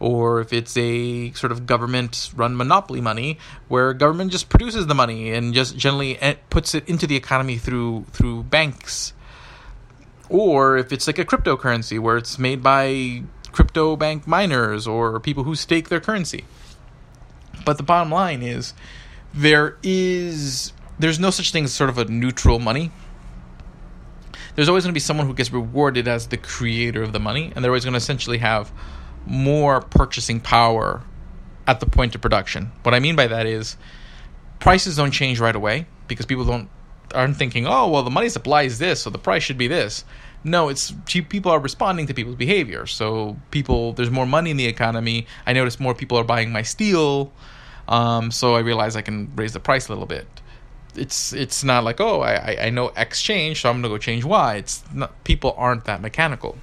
or 0.00 0.40
if 0.40 0.52
it's 0.52 0.76
a 0.76 1.32
sort 1.32 1.52
of 1.52 1.66
government 1.66 2.30
run 2.36 2.56
monopoly 2.56 3.00
money 3.00 3.38
where 3.68 3.94
government 3.94 4.30
just 4.32 4.48
produces 4.48 4.86
the 4.86 4.94
money 4.94 5.32
and 5.32 5.54
just 5.54 5.76
generally 5.76 6.18
puts 6.50 6.74
it 6.74 6.88
into 6.88 7.06
the 7.06 7.16
economy 7.16 7.58
through 7.58 8.04
through 8.12 8.42
banks. 8.44 9.12
Or 10.28 10.76
if 10.78 10.92
it's 10.92 11.06
like 11.06 11.18
a 11.18 11.24
cryptocurrency 11.24 12.00
where 12.00 12.16
it's 12.16 12.38
made 12.38 12.62
by 12.62 13.22
crypto 13.54 13.96
bank 13.96 14.26
miners 14.26 14.86
or 14.86 15.18
people 15.20 15.44
who 15.44 15.54
stake 15.54 15.88
their 15.88 16.00
currency 16.00 16.44
but 17.64 17.76
the 17.76 17.82
bottom 17.82 18.10
line 18.10 18.42
is 18.42 18.74
there 19.32 19.76
is 19.82 20.72
there's 20.98 21.18
no 21.18 21.30
such 21.30 21.50
thing 21.50 21.64
as 21.64 21.72
sort 21.72 21.90
of 21.90 21.98
a 21.98 22.04
neutral 22.04 22.58
money. 22.58 22.90
There's 24.54 24.68
always 24.68 24.84
going 24.84 24.92
to 24.92 24.94
be 24.94 25.00
someone 25.00 25.26
who 25.26 25.34
gets 25.34 25.52
rewarded 25.52 26.06
as 26.06 26.28
the 26.28 26.36
creator 26.36 27.02
of 27.02 27.12
the 27.12 27.18
money, 27.18 27.52
and 27.54 27.64
they're 27.64 27.72
always 27.72 27.84
going 27.84 27.94
to 27.94 27.98
essentially 27.98 28.38
have 28.38 28.70
more 29.26 29.80
purchasing 29.80 30.38
power 30.38 31.02
at 31.66 31.80
the 31.80 31.86
point 31.86 32.14
of 32.14 32.20
production. 32.20 32.70
What 32.82 32.94
I 32.94 33.00
mean 33.00 33.16
by 33.16 33.26
that 33.26 33.46
is 33.46 33.76
prices 34.60 34.96
don't 34.96 35.10
change 35.10 35.40
right 35.40 35.56
away 35.56 35.86
because 36.06 36.26
people 36.26 36.44
don't 36.44 36.68
aren't 37.12 37.36
thinking, 37.36 37.66
oh 37.66 37.88
well, 37.88 38.02
the 38.02 38.10
money 38.10 38.28
supply 38.28 38.62
is 38.62 38.78
this, 38.78 39.02
so 39.02 39.10
the 39.10 39.18
price 39.18 39.42
should 39.42 39.58
be 39.58 39.68
this. 39.68 40.04
No, 40.44 40.68
it's 40.68 40.92
people 41.06 41.50
are 41.50 41.58
responding 41.58 42.06
to 42.06 42.14
people's 42.14 42.36
behavior. 42.36 42.86
So 42.86 43.36
people, 43.50 43.94
there's 43.94 44.10
more 44.10 44.26
money 44.26 44.50
in 44.50 44.58
the 44.58 44.66
economy. 44.66 45.26
I 45.46 45.54
notice 45.54 45.80
more 45.80 45.94
people 45.94 46.18
are 46.18 46.24
buying 46.24 46.52
my 46.52 46.60
steel. 46.60 47.32
Um, 47.88 48.30
so 48.30 48.54
I 48.54 48.60
realize 48.60 48.94
I 48.94 49.02
can 49.02 49.32
raise 49.34 49.54
the 49.54 49.60
price 49.60 49.88
a 49.88 49.92
little 49.92 50.06
bit. 50.06 50.26
It's 50.96 51.32
it's 51.32 51.64
not 51.64 51.82
like 51.82 52.00
oh 52.00 52.20
I 52.20 52.66
I 52.66 52.70
know 52.70 52.88
X 52.88 53.20
change 53.20 53.62
so 53.62 53.68
I'm 53.68 53.82
gonna 53.82 53.88
go 53.88 53.98
change 53.98 54.24
Y. 54.24 54.56
It's 54.56 54.84
not, 54.92 55.24
people 55.24 55.54
aren't 55.56 55.86
that 55.86 56.00
mechanical. 56.00 56.56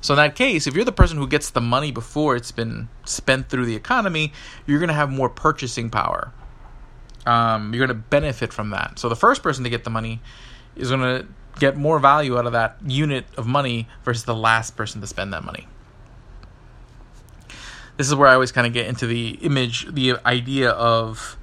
So 0.00 0.14
in 0.14 0.16
that 0.18 0.34
case, 0.34 0.66
if 0.66 0.74
you're 0.74 0.84
the 0.84 0.92
person 0.92 1.16
who 1.16 1.26
gets 1.26 1.50
the 1.50 1.60
money 1.60 1.90
before 1.90 2.36
it's 2.36 2.52
been 2.52 2.88
spent 3.04 3.48
through 3.48 3.66
the 3.66 3.76
economy, 3.76 4.32
you're 4.66 4.80
gonna 4.80 4.92
have 4.92 5.10
more 5.10 5.28
purchasing 5.28 5.90
power. 5.90 6.32
Um, 7.26 7.72
you're 7.72 7.86
gonna 7.86 7.98
benefit 7.98 8.52
from 8.52 8.70
that. 8.70 8.98
So 8.98 9.08
the 9.08 9.16
first 9.16 9.42
person 9.42 9.64
to 9.64 9.70
get 9.70 9.84
the 9.84 9.90
money 9.90 10.20
is 10.76 10.90
gonna 10.90 11.26
get 11.58 11.76
more 11.76 11.98
value 11.98 12.38
out 12.38 12.46
of 12.46 12.52
that 12.52 12.76
unit 12.86 13.24
of 13.36 13.46
money 13.46 13.88
versus 14.04 14.24
the 14.24 14.34
last 14.34 14.76
person 14.76 15.00
to 15.00 15.06
spend 15.06 15.32
that 15.32 15.44
money 15.44 15.66
this 17.96 18.08
is 18.08 18.14
where 18.14 18.28
I 18.28 18.34
always 18.34 18.52
kind 18.52 18.66
of 18.66 18.72
get 18.72 18.86
into 18.86 19.06
the 19.06 19.30
image, 19.42 19.92
the 19.92 20.16
idea 20.26 20.70
of 20.70 21.36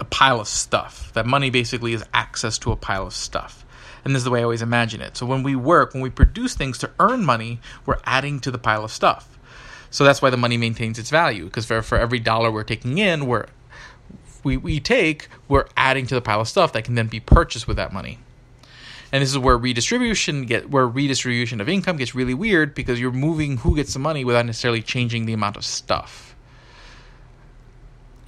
a 0.00 0.04
pile 0.04 0.40
of 0.40 0.48
stuff. 0.48 1.12
That 1.14 1.26
money 1.26 1.50
basically 1.50 1.92
is 1.92 2.04
access 2.14 2.58
to 2.58 2.72
a 2.72 2.76
pile 2.76 3.06
of 3.06 3.14
stuff. 3.14 3.64
And 4.04 4.14
this 4.14 4.20
is 4.20 4.24
the 4.24 4.30
way 4.30 4.40
I 4.40 4.44
always 4.44 4.62
imagine 4.62 5.00
it. 5.00 5.16
So 5.16 5.26
when 5.26 5.42
we 5.42 5.56
work, 5.56 5.92
when 5.92 6.02
we 6.02 6.10
produce 6.10 6.54
things 6.54 6.78
to 6.78 6.90
earn 7.00 7.24
money, 7.24 7.60
we're 7.84 7.98
adding 8.04 8.38
to 8.40 8.50
the 8.50 8.58
pile 8.58 8.84
of 8.84 8.92
stuff. 8.92 9.38
So 9.90 10.04
that's 10.04 10.22
why 10.22 10.30
the 10.30 10.36
money 10.36 10.56
maintains 10.56 10.98
its 10.98 11.10
value 11.10 11.44
because 11.46 11.66
for, 11.66 11.82
for 11.82 11.98
every 11.98 12.20
dollar 12.20 12.50
we're 12.50 12.62
taking 12.62 12.98
in, 12.98 13.26
we're 13.26 13.46
we, 14.44 14.56
we 14.56 14.78
take, 14.78 15.28
we're 15.48 15.66
adding 15.76 16.06
to 16.06 16.14
the 16.14 16.20
pile 16.20 16.40
of 16.40 16.48
stuff 16.48 16.72
that 16.74 16.84
can 16.84 16.94
then 16.94 17.08
be 17.08 17.18
purchased 17.18 17.66
with 17.66 17.76
that 17.76 17.92
money 17.92 18.18
and 19.12 19.22
this 19.22 19.30
is 19.30 19.38
where 19.38 19.56
redistribution 19.56 20.44
get 20.44 20.70
where 20.70 20.86
redistribution 20.86 21.60
of 21.60 21.68
income 21.68 21.96
gets 21.96 22.14
really 22.14 22.34
weird 22.34 22.74
because 22.74 23.00
you're 23.00 23.12
moving 23.12 23.58
who 23.58 23.74
gets 23.74 23.94
the 23.94 23.98
money 23.98 24.24
without 24.24 24.44
necessarily 24.44 24.82
changing 24.82 25.26
the 25.26 25.32
amount 25.32 25.56
of 25.56 25.64
stuff. 25.64 26.36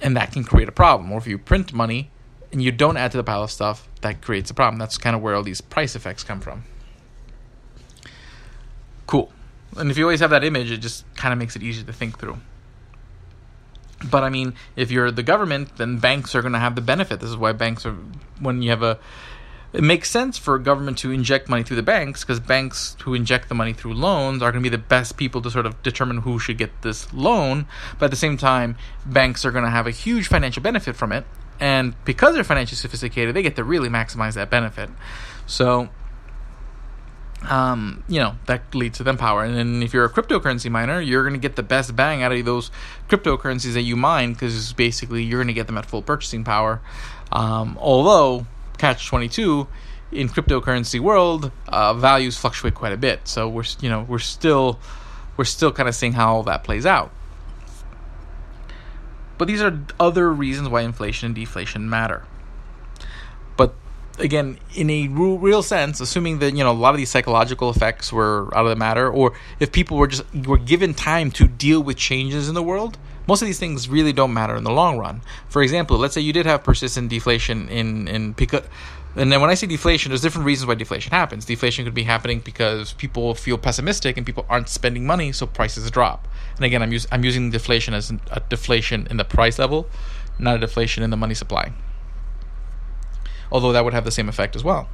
And 0.01 0.17
that 0.17 0.31
can 0.31 0.43
create 0.43 0.67
a 0.67 0.71
problem. 0.71 1.11
Or 1.11 1.19
if 1.19 1.27
you 1.27 1.37
print 1.37 1.73
money 1.73 2.09
and 2.51 2.61
you 2.61 2.71
don't 2.71 2.97
add 2.97 3.11
to 3.11 3.17
the 3.17 3.23
pile 3.23 3.43
of 3.43 3.51
stuff 3.51 3.87
that 4.01 4.21
creates 4.21 4.49
a 4.49 4.53
problem. 4.53 4.79
That's 4.79 4.97
kind 4.97 5.15
of 5.15 5.21
where 5.21 5.35
all 5.35 5.43
these 5.43 5.61
price 5.61 5.95
effects 5.95 6.23
come 6.23 6.39
from. 6.39 6.63
Cool. 9.05 9.31
And 9.77 9.91
if 9.91 9.97
you 9.97 10.05
always 10.05 10.19
have 10.19 10.31
that 10.31 10.43
image 10.43 10.71
it 10.71 10.77
just 10.77 11.05
kind 11.15 11.31
of 11.31 11.37
makes 11.37 11.55
it 11.55 11.61
easier 11.61 11.85
to 11.85 11.93
think 11.93 12.17
through. 12.17 12.37
But 14.09 14.23
I 14.23 14.29
mean, 14.29 14.55
if 14.75 14.89
you're 14.89 15.11
the 15.11 15.21
government, 15.21 15.77
then 15.77 15.99
banks 15.99 16.33
are 16.33 16.41
going 16.41 16.53
to 16.53 16.59
have 16.59 16.73
the 16.73 16.81
benefit. 16.81 17.19
This 17.19 17.29
is 17.29 17.37
why 17.37 17.51
banks 17.51 17.85
are, 17.85 17.95
when 18.39 18.63
you 18.63 18.71
have 18.71 18.81
a 18.81 18.97
it 19.73 19.83
makes 19.83 20.09
sense 20.09 20.37
for 20.37 20.57
government 20.59 20.97
to 20.99 21.11
inject 21.11 21.47
money 21.47 21.63
through 21.63 21.77
the 21.77 21.83
banks 21.83 22.23
because 22.23 22.39
banks 22.39 22.97
who 23.03 23.13
inject 23.13 23.47
the 23.47 23.55
money 23.55 23.71
through 23.71 23.93
loans 23.93 24.41
are 24.41 24.51
going 24.51 24.61
to 24.61 24.69
be 24.69 24.75
the 24.75 24.81
best 24.81 25.15
people 25.15 25.41
to 25.41 25.49
sort 25.49 25.65
of 25.65 25.81
determine 25.81 26.17
who 26.17 26.39
should 26.39 26.57
get 26.57 26.81
this 26.81 27.11
loan. 27.13 27.65
But 27.97 28.05
at 28.05 28.11
the 28.11 28.17
same 28.17 28.35
time, 28.35 28.75
banks 29.05 29.45
are 29.45 29.51
going 29.51 29.63
to 29.63 29.69
have 29.69 29.87
a 29.87 29.91
huge 29.91 30.27
financial 30.27 30.61
benefit 30.61 30.95
from 30.95 31.13
it. 31.13 31.25
And 31.59 31.93
because 32.03 32.35
they're 32.35 32.43
financially 32.43 32.77
sophisticated, 32.77 33.35
they 33.35 33.43
get 33.43 33.55
to 33.55 33.63
really 33.63 33.87
maximize 33.87 34.33
that 34.33 34.49
benefit. 34.49 34.89
So, 35.45 35.89
um, 37.43 38.03
you 38.09 38.19
know, 38.19 38.35
that 38.47 38.75
leads 38.75 38.97
to 38.97 39.03
them 39.03 39.17
power. 39.17 39.43
And 39.43 39.55
then 39.55 39.83
if 39.83 39.93
you're 39.93 40.03
a 40.03 40.09
cryptocurrency 40.09 40.69
miner, 40.69 40.99
you're 40.99 41.23
going 41.23 41.33
to 41.33 41.39
get 41.39 41.55
the 41.55 41.63
best 41.63 41.95
bang 41.95 42.23
out 42.23 42.33
of 42.33 42.45
those 42.45 42.71
cryptocurrencies 43.07 43.73
that 43.75 43.83
you 43.83 43.95
mine 43.95 44.33
because 44.33 44.73
basically 44.73 45.23
you're 45.23 45.39
going 45.39 45.47
to 45.47 45.53
get 45.53 45.67
them 45.67 45.77
at 45.77 45.85
full 45.85 46.01
purchasing 46.01 46.43
power. 46.43 46.81
Um, 47.31 47.77
although 47.79 48.47
catch 48.81 49.05
22 49.05 49.67
in 50.11 50.27
cryptocurrency 50.27 50.99
world 50.99 51.51
uh, 51.67 51.93
values 51.93 52.35
fluctuate 52.35 52.73
quite 52.73 52.91
a 52.91 52.97
bit. 52.97 53.27
So 53.27 53.47
we're 53.47 53.63
you 53.79 53.89
know 53.89 54.01
we're 54.01 54.19
still 54.19 54.79
we're 55.37 55.45
still 55.45 55.71
kind 55.71 55.87
of 55.87 55.95
seeing 55.95 56.13
how 56.13 56.35
all 56.35 56.43
that 56.43 56.63
plays 56.63 56.85
out. 56.85 57.11
But 59.37 59.47
these 59.47 59.61
are 59.61 59.79
other 59.99 60.31
reasons 60.31 60.69
why 60.69 60.81
inflation 60.81 61.27
and 61.27 61.35
deflation 61.35 61.89
matter. 61.89 62.25
But 63.55 63.75
again 64.17 64.59
in 64.73 64.89
a 64.89 65.07
real 65.07 65.63
sense 65.63 66.01
assuming 66.01 66.39
that 66.39 66.55
you 66.55 66.63
know 66.63 66.71
a 66.71 66.73
lot 66.73 66.91
of 66.95 66.97
these 66.97 67.09
psychological 67.09 67.69
effects 67.69 68.11
were 68.11 68.49
out 68.55 68.65
of 68.65 68.69
the 68.69 68.75
matter 68.75 69.09
or 69.09 69.33
if 69.59 69.71
people 69.71 69.97
were 69.97 70.07
just 70.07 70.25
were 70.45 70.57
given 70.57 70.93
time 70.93 71.31
to 71.31 71.47
deal 71.47 71.81
with 71.81 71.97
changes 71.97 72.49
in 72.49 72.53
the 72.55 72.61
world 72.61 72.97
most 73.27 73.41
of 73.41 73.45
these 73.45 73.59
things 73.59 73.87
really 73.87 74.13
don't 74.13 74.33
matter 74.33 74.55
in 74.55 74.63
the 74.63 74.71
long 74.71 74.97
run. 74.97 75.21
For 75.49 75.61
example, 75.61 75.97
let's 75.97 76.13
say 76.13 76.21
you 76.21 76.33
did 76.33 76.45
have 76.45 76.63
persistent 76.63 77.09
deflation 77.09 77.69
in 77.69 78.07
in 78.07 78.33
because 78.33 78.63
and 79.15 79.31
then 79.31 79.41
when 79.41 79.49
I 79.49 79.55
say 79.55 79.67
deflation, 79.67 80.09
there's 80.11 80.21
different 80.21 80.45
reasons 80.45 80.67
why 80.67 80.75
deflation 80.75 81.11
happens. 81.11 81.43
Deflation 81.43 81.83
could 81.83 81.93
be 81.93 82.03
happening 82.03 82.39
because 82.39 82.93
people 82.93 83.35
feel 83.35 83.57
pessimistic 83.57 84.15
and 84.15 84.25
people 84.25 84.45
aren't 84.49 84.69
spending 84.69 85.05
money, 85.05 85.33
so 85.33 85.45
prices 85.45 85.89
drop. 85.91 86.27
And 86.55 86.63
again, 86.63 86.81
I'm, 86.81 86.93
us- 86.93 87.07
I'm 87.11 87.25
using 87.25 87.51
deflation 87.51 87.93
as 87.93 88.11
a 88.31 88.39
deflation 88.47 89.07
in 89.09 89.17
the 89.17 89.25
price 89.25 89.59
level, 89.59 89.87
not 90.39 90.55
a 90.55 90.59
deflation 90.59 91.03
in 91.03 91.09
the 91.09 91.17
money 91.17 91.33
supply. 91.33 91.73
Although 93.51 93.73
that 93.73 93.83
would 93.83 93.93
have 93.93 94.05
the 94.05 94.11
same 94.11 94.29
effect 94.29 94.55
as 94.55 94.63
well. 94.63 94.87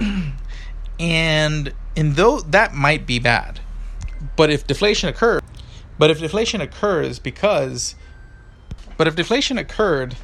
and 1.00 1.72
in 1.94 2.14
though 2.14 2.40
that 2.40 2.74
might 2.74 3.06
be 3.06 3.20
bad, 3.20 3.60
but 4.34 4.50
if 4.50 4.66
deflation 4.66 5.08
occurs, 5.08 5.42
but 5.98 6.10
if 6.10 6.20
deflation 6.20 6.60
occurs 6.60 7.18
because, 7.18 7.94
but 8.96 9.06
if 9.06 9.16
deflation 9.16 9.58
occurred 9.58 10.16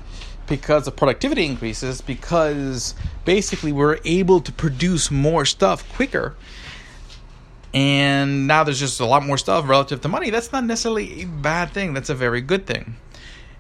because 0.47 0.87
of 0.87 0.97
productivity 0.97 1.45
increases, 1.47 2.01
because 2.01 2.95
basically 3.25 3.73
we're 3.73 3.99
able 4.05 4.41
to 4.41 4.53
produce 4.53 5.11
more 5.11 5.45
stuff 5.45 5.91
quicker. 5.95 6.37
And 7.73 8.47
now 8.47 8.63
there's 8.63 8.79
just 8.79 9.01
a 9.01 9.07
lot 9.07 9.25
more 9.25 9.37
stuff 9.37 9.69
relative 9.69 10.01
to 10.03 10.09
money. 10.09 10.31
That's 10.31 10.53
not 10.53 10.65
necessarily 10.65 11.23
a 11.23 11.27
bad 11.27 11.71
thing. 11.73 11.93
That's 11.93 12.11
a 12.11 12.15
very 12.15 12.41
good 12.41 12.67
thing. 12.67 12.97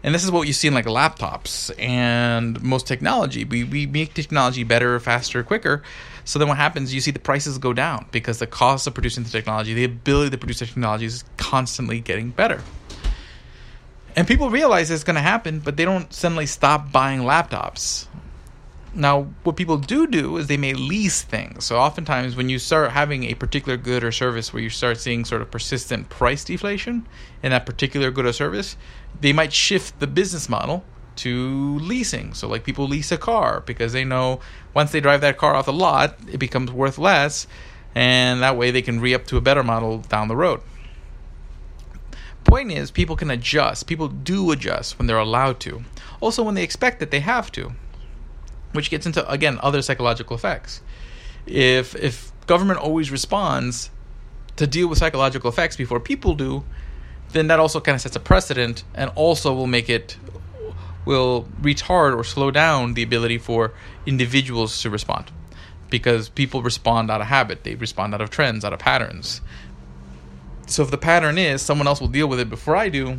And 0.04 0.14
this 0.14 0.22
is 0.22 0.30
what 0.30 0.46
you 0.46 0.52
see 0.52 0.68
in 0.68 0.74
like 0.74 0.84
laptops 0.84 1.72
and 1.80 2.62
most 2.62 2.86
technology. 2.86 3.44
We, 3.44 3.64
we 3.64 3.86
make 3.86 4.12
technology 4.12 4.62
better, 4.62 5.00
faster, 5.00 5.42
quicker. 5.42 5.82
So 6.26 6.38
then 6.38 6.46
what 6.46 6.58
happens? 6.58 6.92
You 6.92 7.00
see 7.00 7.10
the 7.10 7.18
prices 7.18 7.56
go 7.56 7.72
down 7.72 8.04
because 8.12 8.38
the 8.38 8.46
cost 8.46 8.86
of 8.86 8.92
producing 8.92 9.24
the 9.24 9.30
technology, 9.30 9.72
the 9.72 9.84
ability 9.84 10.30
to 10.30 10.38
produce 10.38 10.58
the 10.58 10.66
technology 10.66 11.06
is 11.06 11.24
constantly 11.38 12.00
getting 12.00 12.30
better. 12.30 12.62
And 14.14 14.28
people 14.28 14.50
realize 14.50 14.90
it's 14.90 15.04
going 15.04 15.16
to 15.16 15.22
happen, 15.22 15.60
but 15.60 15.78
they 15.78 15.86
don't 15.86 16.12
suddenly 16.12 16.44
stop 16.44 16.92
buying 16.92 17.20
laptops. 17.20 18.06
Now, 18.96 19.22
what 19.42 19.56
people 19.56 19.76
do 19.76 20.06
do 20.06 20.36
is 20.36 20.46
they 20.46 20.56
may 20.56 20.72
lease 20.72 21.22
things. 21.22 21.64
So, 21.64 21.78
oftentimes, 21.78 22.36
when 22.36 22.48
you 22.48 22.60
start 22.60 22.92
having 22.92 23.24
a 23.24 23.34
particular 23.34 23.76
good 23.76 24.04
or 24.04 24.12
service 24.12 24.52
where 24.52 24.62
you 24.62 24.70
start 24.70 24.98
seeing 24.98 25.24
sort 25.24 25.42
of 25.42 25.50
persistent 25.50 26.08
price 26.10 26.44
deflation 26.44 27.06
in 27.42 27.50
that 27.50 27.66
particular 27.66 28.12
good 28.12 28.24
or 28.24 28.32
service, 28.32 28.76
they 29.20 29.32
might 29.32 29.52
shift 29.52 29.98
the 29.98 30.06
business 30.06 30.48
model 30.48 30.84
to 31.16 31.78
leasing. 31.80 32.34
So, 32.34 32.46
like 32.46 32.62
people 32.62 32.86
lease 32.86 33.10
a 33.10 33.18
car 33.18 33.64
because 33.66 33.92
they 33.92 34.04
know 34.04 34.38
once 34.74 34.92
they 34.92 35.00
drive 35.00 35.22
that 35.22 35.38
car 35.38 35.54
off 35.54 35.66
the 35.66 35.72
lot, 35.72 36.16
it 36.30 36.38
becomes 36.38 36.70
worth 36.70 36.96
less, 36.96 37.48
and 37.96 38.42
that 38.42 38.56
way 38.56 38.70
they 38.70 38.82
can 38.82 39.00
re 39.00 39.12
up 39.12 39.26
to 39.26 39.36
a 39.36 39.40
better 39.40 39.64
model 39.64 39.98
down 39.98 40.28
the 40.28 40.36
road. 40.36 40.60
Point 42.44 42.70
is, 42.70 42.92
people 42.92 43.16
can 43.16 43.30
adjust. 43.30 43.88
People 43.88 44.06
do 44.06 44.52
adjust 44.52 44.98
when 44.98 45.08
they're 45.08 45.18
allowed 45.18 45.58
to. 45.60 45.82
Also, 46.20 46.44
when 46.44 46.54
they 46.54 46.62
expect 46.62 47.00
that 47.00 47.10
they 47.10 47.20
have 47.20 47.50
to, 47.52 47.72
which 48.74 48.90
gets 48.90 49.06
into 49.06 49.28
again 49.30 49.58
other 49.62 49.82
psychological 49.82 50.36
effects. 50.36 50.82
If 51.46 51.94
if 51.94 52.32
government 52.46 52.80
always 52.80 53.10
responds 53.10 53.90
to 54.56 54.66
deal 54.66 54.88
with 54.88 54.98
psychological 54.98 55.50
effects 55.50 55.76
before 55.76 56.00
people 56.00 56.34
do, 56.34 56.64
then 57.32 57.48
that 57.48 57.58
also 57.58 57.80
kind 57.80 57.94
of 57.96 58.02
sets 58.02 58.16
a 58.16 58.20
precedent 58.20 58.84
and 58.94 59.10
also 59.14 59.52
will 59.54 59.66
make 59.66 59.88
it 59.88 60.16
will 61.04 61.48
retard 61.60 62.16
or 62.16 62.24
slow 62.24 62.50
down 62.50 62.94
the 62.94 63.02
ability 63.02 63.38
for 63.38 63.72
individuals 64.06 64.80
to 64.82 64.88
respond 64.88 65.30
because 65.90 66.28
people 66.30 66.62
respond 66.62 67.10
out 67.10 67.20
of 67.20 67.26
habit 67.26 67.62
they 67.62 67.74
respond 67.74 68.14
out 68.14 68.22
of 68.22 68.30
trends 68.30 68.64
out 68.64 68.72
of 68.72 68.78
patterns 68.78 69.42
so 70.66 70.82
if 70.82 70.90
the 70.90 70.98
pattern 70.98 71.38
is 71.38 71.62
someone 71.62 71.86
else 71.86 72.00
will 72.00 72.08
deal 72.08 72.26
with 72.26 72.40
it 72.40 72.48
before 72.48 72.76
I 72.76 72.88
do, 72.88 73.18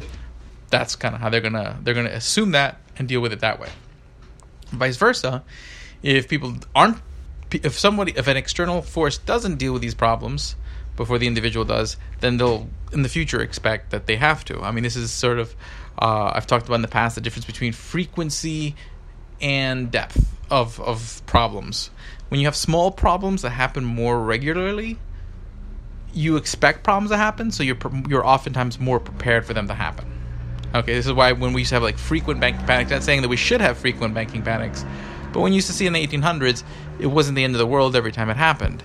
that's 0.69 0.95
kind 0.95 1.13
of 1.15 1.21
how 1.21 1.29
they're 1.29 1.41
gonna 1.41 1.79
they're 1.83 1.93
gonna 1.93 2.09
assume 2.09 2.51
that 2.51 2.81
and 2.97 3.07
deal 3.07 3.21
with 3.21 3.33
it 3.33 3.39
that 3.41 3.59
way. 3.59 3.69
Vice 4.67 4.97
versa, 4.97 5.43
if 6.01 6.27
people 6.27 6.55
aren't 6.75 6.97
if 7.51 7.77
somebody 7.77 8.13
if 8.15 8.27
an 8.27 8.37
external 8.37 8.81
force 8.81 9.17
doesn't 9.17 9.55
deal 9.55 9.73
with 9.73 9.81
these 9.81 9.95
problems 9.95 10.55
before 10.95 11.17
the 11.17 11.27
individual 11.27 11.65
does, 11.65 11.97
then 12.21 12.37
they'll 12.37 12.67
in 12.91 13.01
the 13.01 13.09
future 13.09 13.41
expect 13.41 13.91
that 13.91 14.05
they 14.05 14.15
have 14.15 14.45
to. 14.45 14.61
I 14.61 14.71
mean, 14.71 14.83
this 14.83 14.95
is 14.95 15.11
sort 15.11 15.39
of 15.39 15.55
uh, 15.99 16.31
I've 16.33 16.47
talked 16.47 16.65
about 16.65 16.75
in 16.75 16.81
the 16.81 16.87
past 16.87 17.15
the 17.15 17.21
difference 17.21 17.45
between 17.45 17.73
frequency 17.73 18.75
and 19.41 19.91
depth 19.91 20.35
of 20.49 20.79
of 20.79 21.21
problems. 21.25 21.89
When 22.29 22.39
you 22.39 22.47
have 22.47 22.55
small 22.55 22.91
problems 22.91 23.43
that 23.43 23.51
happen 23.51 23.83
more 23.83 24.19
regularly, 24.19 24.97
you 26.13 26.37
expect 26.37 26.83
problems 26.83 27.11
to 27.11 27.17
happen, 27.17 27.51
so 27.51 27.63
you're 27.63 27.77
you're 28.07 28.25
oftentimes 28.25 28.79
more 28.79 28.99
prepared 28.99 29.45
for 29.45 29.53
them 29.53 29.67
to 29.67 29.73
happen. 29.73 30.14
Okay, 30.73 30.93
this 30.93 31.05
is 31.05 31.13
why 31.13 31.31
when 31.31 31.53
we 31.53 31.61
used 31.61 31.69
to 31.69 31.75
have 31.75 31.83
like 31.83 31.97
frequent 31.97 32.39
banking 32.39 32.65
panics, 32.65 32.91
not 32.91 33.03
saying 33.03 33.21
that 33.21 33.29
we 33.29 33.37
should 33.37 33.61
have 33.61 33.77
frequent 33.77 34.13
banking 34.13 34.41
panics, 34.41 34.83
but 35.31 35.41
when 35.41 35.53
you 35.53 35.57
used 35.57 35.67
to 35.67 35.73
see 35.73 35.85
in 35.85 35.93
the 35.93 36.05
1800s, 36.05 36.63
it 36.99 37.07
wasn't 37.07 37.35
the 37.35 37.43
end 37.43 37.55
of 37.55 37.59
the 37.59 37.67
world 37.67 37.95
every 37.95 38.11
time 38.11 38.29
it 38.29 38.37
happened 38.37 38.83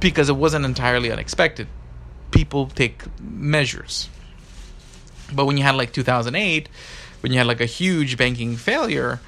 because 0.00 0.28
it 0.28 0.36
wasn't 0.36 0.64
entirely 0.64 1.10
unexpected. 1.10 1.68
People 2.30 2.66
take 2.66 3.02
measures. 3.20 4.08
But 5.32 5.46
when 5.46 5.56
you 5.56 5.62
had 5.62 5.74
like 5.74 5.92
2008, 5.92 6.68
when 7.20 7.32
you 7.32 7.38
had 7.38 7.46
like 7.46 7.60
a 7.60 7.66
huge 7.66 8.16
banking 8.16 8.56
failure, 8.56 9.20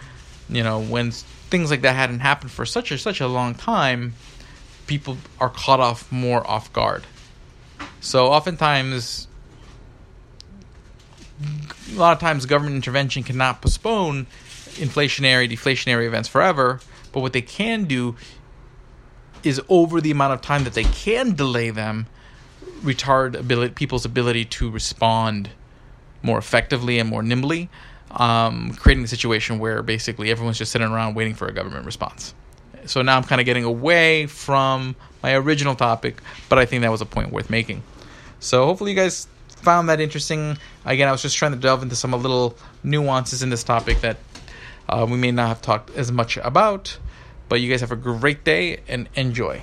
you 0.49 0.63
know, 0.63 0.81
when 0.81 1.11
things 1.13 1.71
like 1.71 1.83
that 1.83 1.95
hadn't 1.95 2.21
happened 2.21 2.51
for 2.51 2.65
such 2.65 2.91
a 2.91 2.99
such 2.99 3.21
a 3.21 3.27
long 3.27 3.55
time, 3.55 4.15
people 4.87 5.19
are 5.39 5.51
caught 5.51 5.81
off 5.81 6.11
more 6.11 6.47
off 6.49 6.73
guard. 6.73 7.05
So 8.01 8.27
oftentimes, 8.27 9.29
a 11.93 11.99
lot 11.99 12.13
of 12.13 12.19
times, 12.19 12.47
government 12.47 12.77
intervention 12.77 13.23
cannot 13.23 13.63
postpone 13.63 14.27
inflationary, 14.75 15.51
deflationary 15.51 16.07
events 16.07 16.29
forever. 16.29 16.81
But 17.13 17.21
what 17.21 17.33
they 17.33 17.43
can 17.43 17.85
do 17.85 18.17
is 19.43 19.61
over 19.69 20.01
the 20.01 20.11
amount 20.11 20.33
of 20.33 20.41
time 20.41 20.65
that 20.65 20.75
they 20.75 20.85
can 20.85 21.35
delay 21.35 21.71
them, 21.71 22.07
retard 22.83 23.39
ability, 23.39 23.75
people's 23.75 24.05
ability 24.05 24.45
to 24.47 24.71
respond 24.71 25.51
more 26.23 26.39
effectively 26.39 26.99
and 26.99 27.11
more 27.11 27.23
nimbly, 27.23 27.69
um, 28.13 28.73
creating 28.75 29.05
a 29.05 29.09
situation 29.09 29.59
where 29.59 29.83
basically 29.83 30.31
everyone's 30.31 30.59
just 30.59 30.73
sitting 30.73 30.89
around 30.89 31.15
waiting 31.15 31.35
for 31.35 31.49
a 31.49 31.53
government 31.53 31.85
response 31.85 32.35
so 32.87 33.03
now 33.03 33.17
I'm 33.17 33.25
kind 33.25 33.41
of 33.41 33.45
getting 33.45 33.65
away 33.65 34.27
from 34.27 34.97
my 35.23 35.35
original 35.35 35.75
topic, 35.75 36.21
but 36.49 36.59
I 36.59 36.67
think 36.67 36.83
that 36.83 36.91
was 36.91 37.01
a 37.01 37.07
point 37.07 37.31
worth 37.31 37.51
making. 37.51 37.83
So 38.41 38.67
hopefully 38.67 38.91
you 38.91 38.97
guys 38.97 39.29
found 39.63 39.89
that 39.89 40.01
interesting. 40.01 40.59
Again, 40.85 41.09
I 41.09 41.13
was 41.13 41.23
just 41.23 41.37
trying 41.37 41.53
to 41.53 41.59
delve 41.59 41.83
into 41.83 41.97
some 41.97 42.13
little 42.13 42.57
nuances 42.83 43.43
in 43.43 43.51
this 43.51 43.65
topic 43.65 44.01
that 44.01 44.19
uh, 44.89 45.07
we 45.09 45.17
may 45.17 45.31
not 45.31 45.49
have 45.49 45.63
talked 45.63 45.91
as 45.97 46.13
much 46.13 46.37
about. 46.39 46.99
But 47.49 47.61
you 47.61 47.71
guys 47.71 47.81
have 47.81 47.93
a 47.93 47.97
great 47.97 48.45
day 48.45 48.81
and 48.89 49.09
enjoy. 49.15 49.63